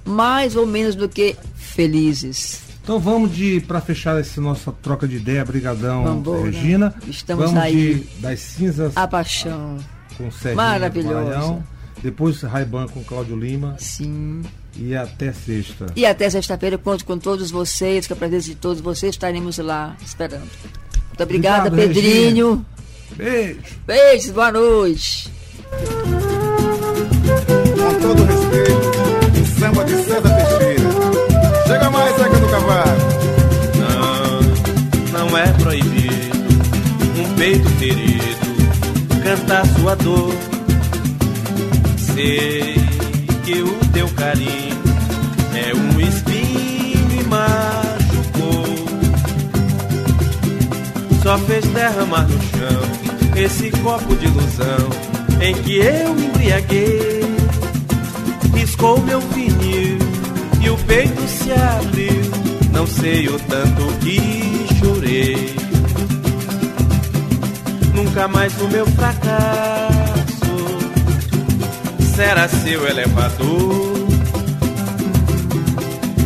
mais 0.05 0.55
ou 0.55 0.65
menos 0.65 0.95
do 0.95 1.09
que 1.09 1.35
felizes. 1.55 2.61
Então 2.81 2.99
vamos 2.99 3.35
de 3.35 3.59
para 3.59 3.81
fechar 3.81 4.17
essa 4.17 4.39
nossa 4.39 4.71
troca 4.71 5.05
de 5.05 5.17
ideia, 5.17 5.43
brigadão, 5.43 6.05
Vambora. 6.05 6.43
Regina. 6.49 6.95
Estamos 7.05 7.45
vamos 7.45 7.61
aí. 7.61 7.95
de 7.95 8.21
das 8.21 8.39
cinzas 8.39 8.93
A 8.95 9.05
paixão. 9.05 9.77
com 10.17 10.29
Maravilhoso. 10.55 11.13
Maranhão, 11.13 11.63
depois 12.01 12.41
Raiban 12.41 12.87
com 12.87 13.03
Cláudio 13.03 13.35
Lima 13.37 13.75
Sim. 13.79 14.43
e 14.75 14.95
até 14.95 15.33
sexta. 15.33 15.87
E 15.95 16.05
até 16.05 16.29
sexta-feira 16.29 16.75
eu 16.75 16.79
conto 16.79 17.05
com 17.05 17.17
todos 17.17 17.51
vocês, 17.51 18.07
com 18.07 18.13
a 18.13 18.17
presença 18.17 18.47
de 18.47 18.55
todos 18.55 18.81
vocês, 18.81 19.15
estaremos 19.15 19.57
lá 19.57 19.95
esperando. 20.05 20.47
Muito 21.07 21.23
obrigada, 21.23 21.69
Obrigado, 21.69 21.93
Pedrinho. 21.93 22.65
Beijo. 23.15 23.59
Beijos, 23.85 24.31
boa 24.31 24.51
noite. 24.51 25.31
Com 27.75 28.01
todo 28.01 28.23
respeito, 28.23 29.41
o 29.41 29.59
samba 29.59 29.83
de 29.85 29.95
César 29.95 30.21
Teixeira. 30.21 30.89
Chega 31.67 31.89
mais, 31.89 32.15
Zeca 32.17 32.37
do 32.37 32.47
Cavalo. 32.49 33.01
Não, 35.13 35.19
não 35.19 35.37
é 35.37 35.51
proibido 35.53 36.37
um 37.19 37.35
peito 37.35 37.69
ferido 37.71 38.27
cantar 39.23 39.65
sua 39.79 39.95
dor. 39.95 40.56
Sei 42.17 42.73
que 43.45 43.61
o 43.61 43.77
teu 43.93 44.09
carinho 44.09 44.81
é 45.53 45.71
um 45.75 45.99
espinho 46.01 47.07
e 47.11 47.23
machucou. 47.25 48.65
Só 51.21 51.37
fez 51.37 51.63
derramar 51.67 52.27
no 52.27 52.41
chão 52.41 53.35
esse 53.35 53.69
copo 53.69 54.15
de 54.15 54.25
ilusão 54.25 54.89
em 55.43 55.53
que 55.61 55.77
eu 55.77 56.15
me 56.15 56.25
embriaguei. 56.25 57.21
Riscou 58.55 58.99
meu 59.03 59.19
vinil 59.19 59.99
e 60.59 60.69
o 60.71 60.77
peito 60.87 61.21
se 61.27 61.51
abriu. 61.51 62.31
Não 62.73 62.87
sei 62.87 63.27
o 63.27 63.37
tanto 63.41 63.93
que 63.99 64.65
chorei. 64.79 65.55
Nunca 67.93 68.27
mais 68.27 68.59
o 68.59 68.67
meu 68.69 68.87
fracasso 68.87 69.96
será 72.17 72.47
seu 72.49 72.87
elevador. 72.87 74.07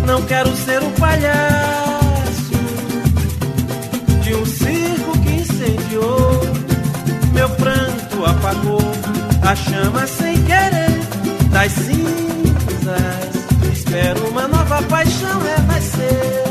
Não 0.06 0.22
quero 0.22 0.56
ser 0.56 0.82
o 0.82 0.90
palhaço 0.92 2.56
de 4.24 4.34
um 4.34 4.46
circo 4.46 5.20
que 5.22 5.32
incendiou. 5.34 6.42
Meu 7.34 7.50
pranto 7.50 8.26
apagou 8.26 8.82
a 9.42 9.54
chama 9.54 10.08
sem 10.08 10.42
querer 10.44 10.98
das 11.52 11.74
cinzas. 11.74 13.34
Espero 13.74 14.30
uma 14.30 14.48
nova 14.48 14.82
paixão 14.84 15.42
renascer. 15.42 16.46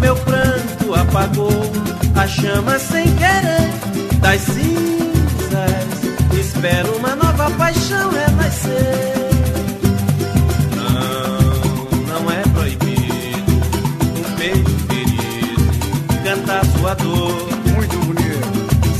Meu 0.00 0.16
pranto 0.16 0.94
apagou 0.94 1.70
a 2.14 2.26
chama 2.26 2.78
sem 2.78 3.04
querer 3.16 3.70
das 4.20 4.40
cinzas. 4.40 5.96
Espero 6.40 6.96
uma 6.96 7.14
nova 7.14 7.25
paixão 7.50 8.10
renascer. 8.10 9.16
Não, 10.74 12.22
não 12.22 12.30
é 12.30 12.42
proibido 12.52 13.52
um 14.18 14.34
beijo 14.36 14.76
ferido 14.88 16.22
cantar 16.24 16.64
sua 16.66 16.94
dor. 16.94 17.48
Muito 17.74 17.96
bonito. 18.06 18.46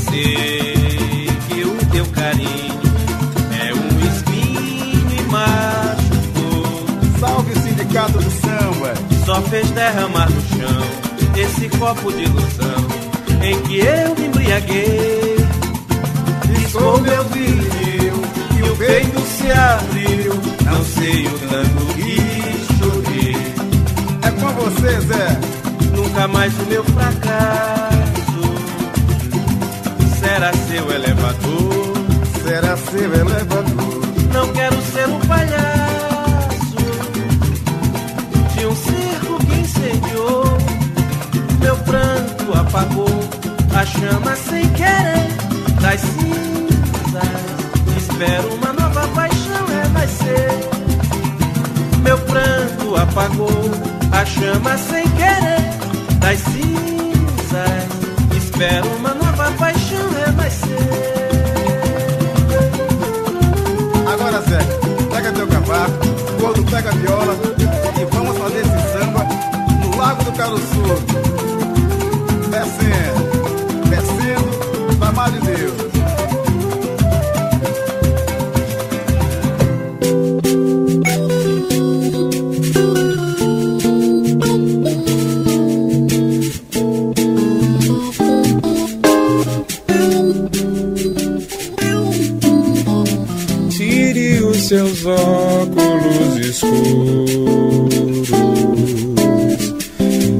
Sei 0.09 1.27
que 1.47 1.63
o 1.63 1.77
teu 1.91 2.05
carinho 2.07 2.81
é 3.59 3.73
um 3.73 3.87
espinho 4.09 5.07
e 5.11 5.21
machucou. 5.31 7.19
Salve 7.19 7.53
sindicato 7.59 8.19
do 8.19 8.31
samba. 8.31 8.93
Só 9.25 9.41
fez 9.43 9.69
derramar 9.71 10.29
no 10.29 10.41
chão 10.41 11.07
esse 11.35 11.69
copo 11.77 12.11
de 12.11 12.23
ilusão 12.23 12.87
em 13.43 13.61
que 13.63 13.79
eu 13.79 14.15
me 14.15 14.27
embriaguei. 14.27 15.37
Meu 17.01 17.23
vinil 17.23 17.63
e 17.63 17.69
o 17.69 17.76
peito 18.87 19.19
se 19.25 19.51
abriu. 19.51 20.33
Não 20.65 20.83
sei 20.85 21.27
o 21.27 21.39
tanto 21.51 21.85
que 21.95 22.17
chorei. 22.77 23.35
É 24.23 24.31
com 24.31 24.51
você, 24.53 25.01
Zé. 25.01 25.39
Nunca 25.93 26.27
mais 26.27 26.53
o 26.59 26.65
meu 26.65 26.83
fracasso 26.85 28.41
será 30.19 30.53
seu 30.53 30.91
elevador. 30.91 31.93
Será 32.43 32.77
seu 32.77 33.13
elevador. 33.13 34.01
Não 34.33 34.47
quero 34.53 34.81
ser 34.93 35.07
um 35.09 35.19
palhaço 35.21 36.77
de 38.55 38.65
um 38.65 38.75
circo 38.75 39.45
que 39.45 39.59
incendiou. 39.59 40.57
Meu 41.59 41.75
pranto 41.77 42.57
apagou 42.57 43.19
a 43.75 43.85
chama 43.85 44.35
sem 44.35 44.67
querer 44.69 45.27
das 45.81 45.99
cinzas. 45.99 46.66
Espero 48.17 48.51
uma 48.55 48.73
nova 48.73 49.07
paixão 49.09 49.67
renascer. 49.67 50.49
Meu 52.01 52.17
pranto 52.17 52.95
apagou 52.95 53.71
a 54.11 54.25
chama 54.25 54.75
sem 54.75 55.07
querer 55.09 56.17
das 56.17 56.39
cinzas. 56.39 57.85
Espero 58.35 58.87
uma 58.95 59.13
nova 59.13 59.51
paixão 59.59 60.09
renascer. 60.09 60.79
Agora, 64.11 64.41
Zé, 64.41 64.63
pega 65.13 65.31
teu 65.33 65.47
cavaco, 65.47 66.07
gordo 66.41 66.63
pega 66.71 66.89
a 66.89 66.93
viola 66.93 67.35
e 68.01 68.15
vamos 68.15 68.35
fazer 68.39 68.61
esse 68.61 68.93
samba 68.93 69.27
no 69.79 69.95
Lago 69.95 70.23
do 70.23 70.31
Caruçu. 70.31 70.87
Descendo, 72.49 73.26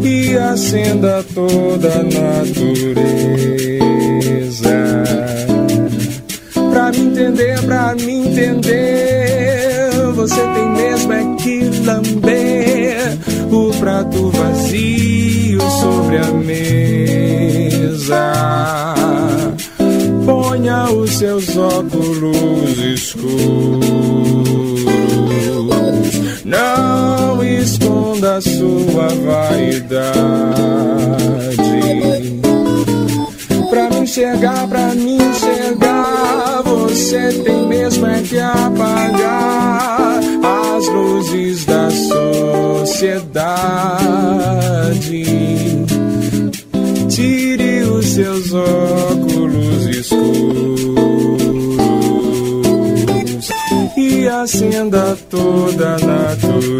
e 0.04 0.38
acenda 0.38 1.24
toda 1.34 1.94
a 1.94 2.04
natureza. 2.04 3.08
Pra 6.72 6.92
me 6.92 7.00
entender, 7.00 7.62
pra 7.64 7.96
me 7.96 8.28
entender, 8.28 9.90
você 10.16 10.42
tem 10.42 10.70
mesmo 10.72 11.14
é 11.14 11.36
que 11.38 11.60
lamber 11.86 13.18
o 13.52 13.72
prato 13.80 14.30
vazio 14.32 15.62
sobre 15.62 16.18
a 16.18 16.32
mesa. 16.32 17.78
Ponha 20.26 20.90
os 20.92 21.18
seus 21.18 21.56
óculos 21.56 22.78
escuros. 22.80 23.97
Não 26.48 27.44
esconda 27.44 28.40
sua 28.40 29.10
vaidade. 29.10 30.08
Pra 33.70 33.90
me 33.90 34.00
enxergar, 34.00 34.66
pra 34.70 34.96
me 34.96 35.18
enxergar, 35.18 36.62
você 36.64 37.34
tem 37.44 37.68
mesmo 37.68 38.08
é 38.08 38.22
que 38.22 38.40
apagar 38.40 40.22
as 40.42 40.88
luzes 40.88 41.66
da 41.66 41.90
sociedade. 41.92 43.26
Tire 47.10 47.82
os 47.82 48.06
seus 48.06 48.54
óculos 48.54 49.86
escuros 49.88 50.97
Acenda 54.30 55.18
toda 55.30 55.96
a 55.96 56.00
natureza. 56.00 56.78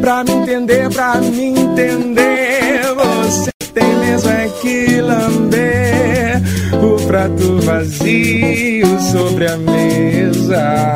Pra 0.00 0.24
me 0.24 0.32
entender, 0.32 0.88
pra 0.90 1.20
me 1.20 1.44
entender, 1.46 2.82
você 2.94 3.50
tem 3.72 3.94
mesmo 3.96 4.30
é 4.30 4.48
que 4.60 5.00
lamber 5.00 6.42
o 6.82 6.96
prato 7.06 7.60
vazio 7.62 9.00
sobre 9.10 9.46
a 9.46 9.56
mesa. 9.56 10.94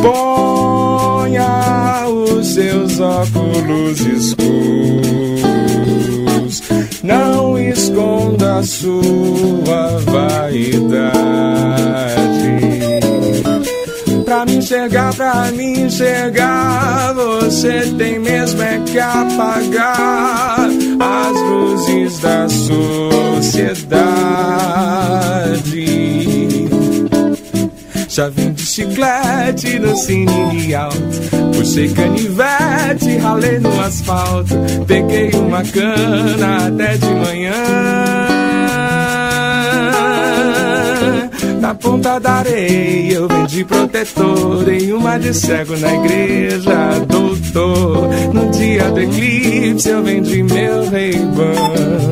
Ponha 0.00 1.48
os 2.08 2.54
seus 2.54 3.00
óculos 3.00 4.00
escuros 4.00 4.62
não 7.02 7.58
esconda 7.58 8.62
sua 8.62 9.98
vaidade 10.06 11.42
pra 14.42 14.46
me 14.46 14.56
enxergar, 14.56 15.14
pra 15.14 15.50
me 15.52 15.80
enxergar. 15.80 17.12
Você 17.14 17.92
tem 17.98 18.18
mesmo 18.18 18.62
é 18.62 18.80
que 18.80 18.98
apagar 18.98 20.68
as 21.00 21.36
luzes 21.50 22.18
da 22.18 22.48
sociedade. 22.48 23.92
Já 28.12 28.28
vim 28.28 28.52
de 28.52 28.60
chiclete 28.60 29.78
no 29.78 29.96
cine 29.96 30.74
alto. 30.74 30.98
Puxei 31.56 31.88
canivete, 31.94 33.16
ralei 33.22 33.58
no 33.58 33.80
asfalto. 33.80 34.54
Peguei 34.86 35.30
uma 35.30 35.62
cana 35.62 36.66
até 36.66 36.98
de 36.98 37.06
manhã. 37.06 37.52
Na 41.58 41.74
ponta 41.74 42.18
da 42.18 42.32
areia 42.32 43.14
eu 43.14 43.28
vendi 43.28 43.64
protetor 43.64 44.68
Em 44.68 44.92
uma 44.92 45.16
de 45.16 45.32
cego 45.32 45.74
na 45.78 45.94
igreja, 45.94 46.98
doutor 47.08 48.10
No 48.34 48.50
dia 48.50 48.90
do 48.90 49.00
eclipse 49.00 49.88
eu 49.88 50.02
vendi 50.02 50.42
meu 50.42 50.90
reibão 50.90 52.11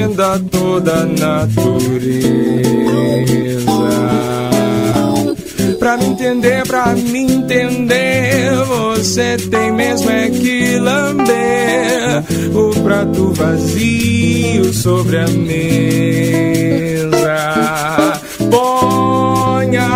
acenda 0.00 0.40
toda 0.50 0.92
a 0.92 1.04
natureza 1.04 1.60
Pra 5.78 5.96
me 5.96 6.06
entender, 6.06 6.66
pra 6.66 6.94
me 6.94 7.20
entender, 7.20 8.52
você 8.66 9.36
tem 9.38 9.72
mesmo 9.72 10.10
é 10.10 10.28
que 10.28 10.78
lamber 10.78 12.22
o 12.54 12.70
prato 12.82 13.32
vazio 13.32 14.72
sobre 14.74 15.18
a 15.18 15.28
mesa. 15.28 17.10
Ponha 18.50 19.88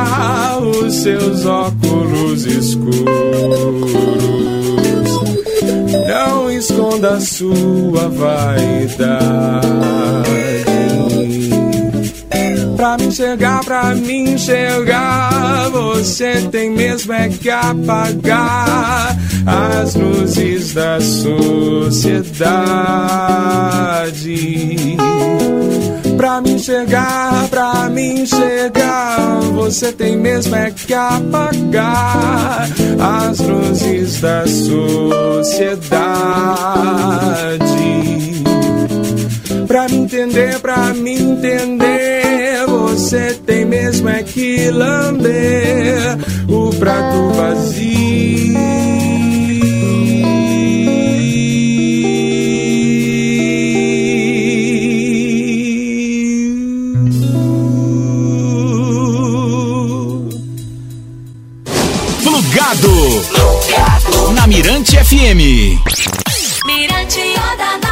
os 0.59 0.95
seus 0.95 1.45
óculos 1.45 2.47
escuros. 2.47 4.44
Esconda 6.57 7.21
sua 7.21 8.09
vaidade 8.09 9.65
pra 12.77 12.99
me 12.99 13.07
enxergar, 13.07 13.65
pra 13.65 13.95
me 13.95 14.35
enxergar. 14.35 15.71
Você 15.71 16.49
tem 16.53 16.71
mesmo 16.71 17.13
é 17.13 17.29
que 17.29 17.51
apagar 17.51 19.17
as 19.47 19.95
luzes 19.95 20.75
da 20.75 21.01
sociedade. 21.01 22.45
Pra 26.17 26.41
me 26.41 26.53
enxergar, 26.53 27.49
pra 27.49 27.91
me 27.91 28.23
enxergar, 28.23 29.41
você 29.53 29.93
tem 29.93 30.17
mesmo 30.17 30.57
é 30.57 30.71
que 30.71 30.95
apagar 30.95 32.69
as 33.01 33.39
luzes 33.41 34.21
da 34.21 34.47
sociedade. 34.47 35.85
Pra 39.67 39.89
me 39.89 39.97
entender, 39.97 40.59
pra 40.61 40.95
me 40.95 41.19
entender, 41.19 42.65
você 42.67 43.35
tem 43.45 43.65
mesmo 43.65 44.09
é 44.09 44.23
que 44.23 44.71
lamber 44.71 46.17
o 46.49 46.71
prato 46.77 47.31
vazio. 47.35 49.04
Lugado. 62.83 64.33
Na 64.33 64.47
Mirante 64.47 64.97
FM. 64.99 65.79
Mirante 66.67 67.21
Odamã. 67.53 67.84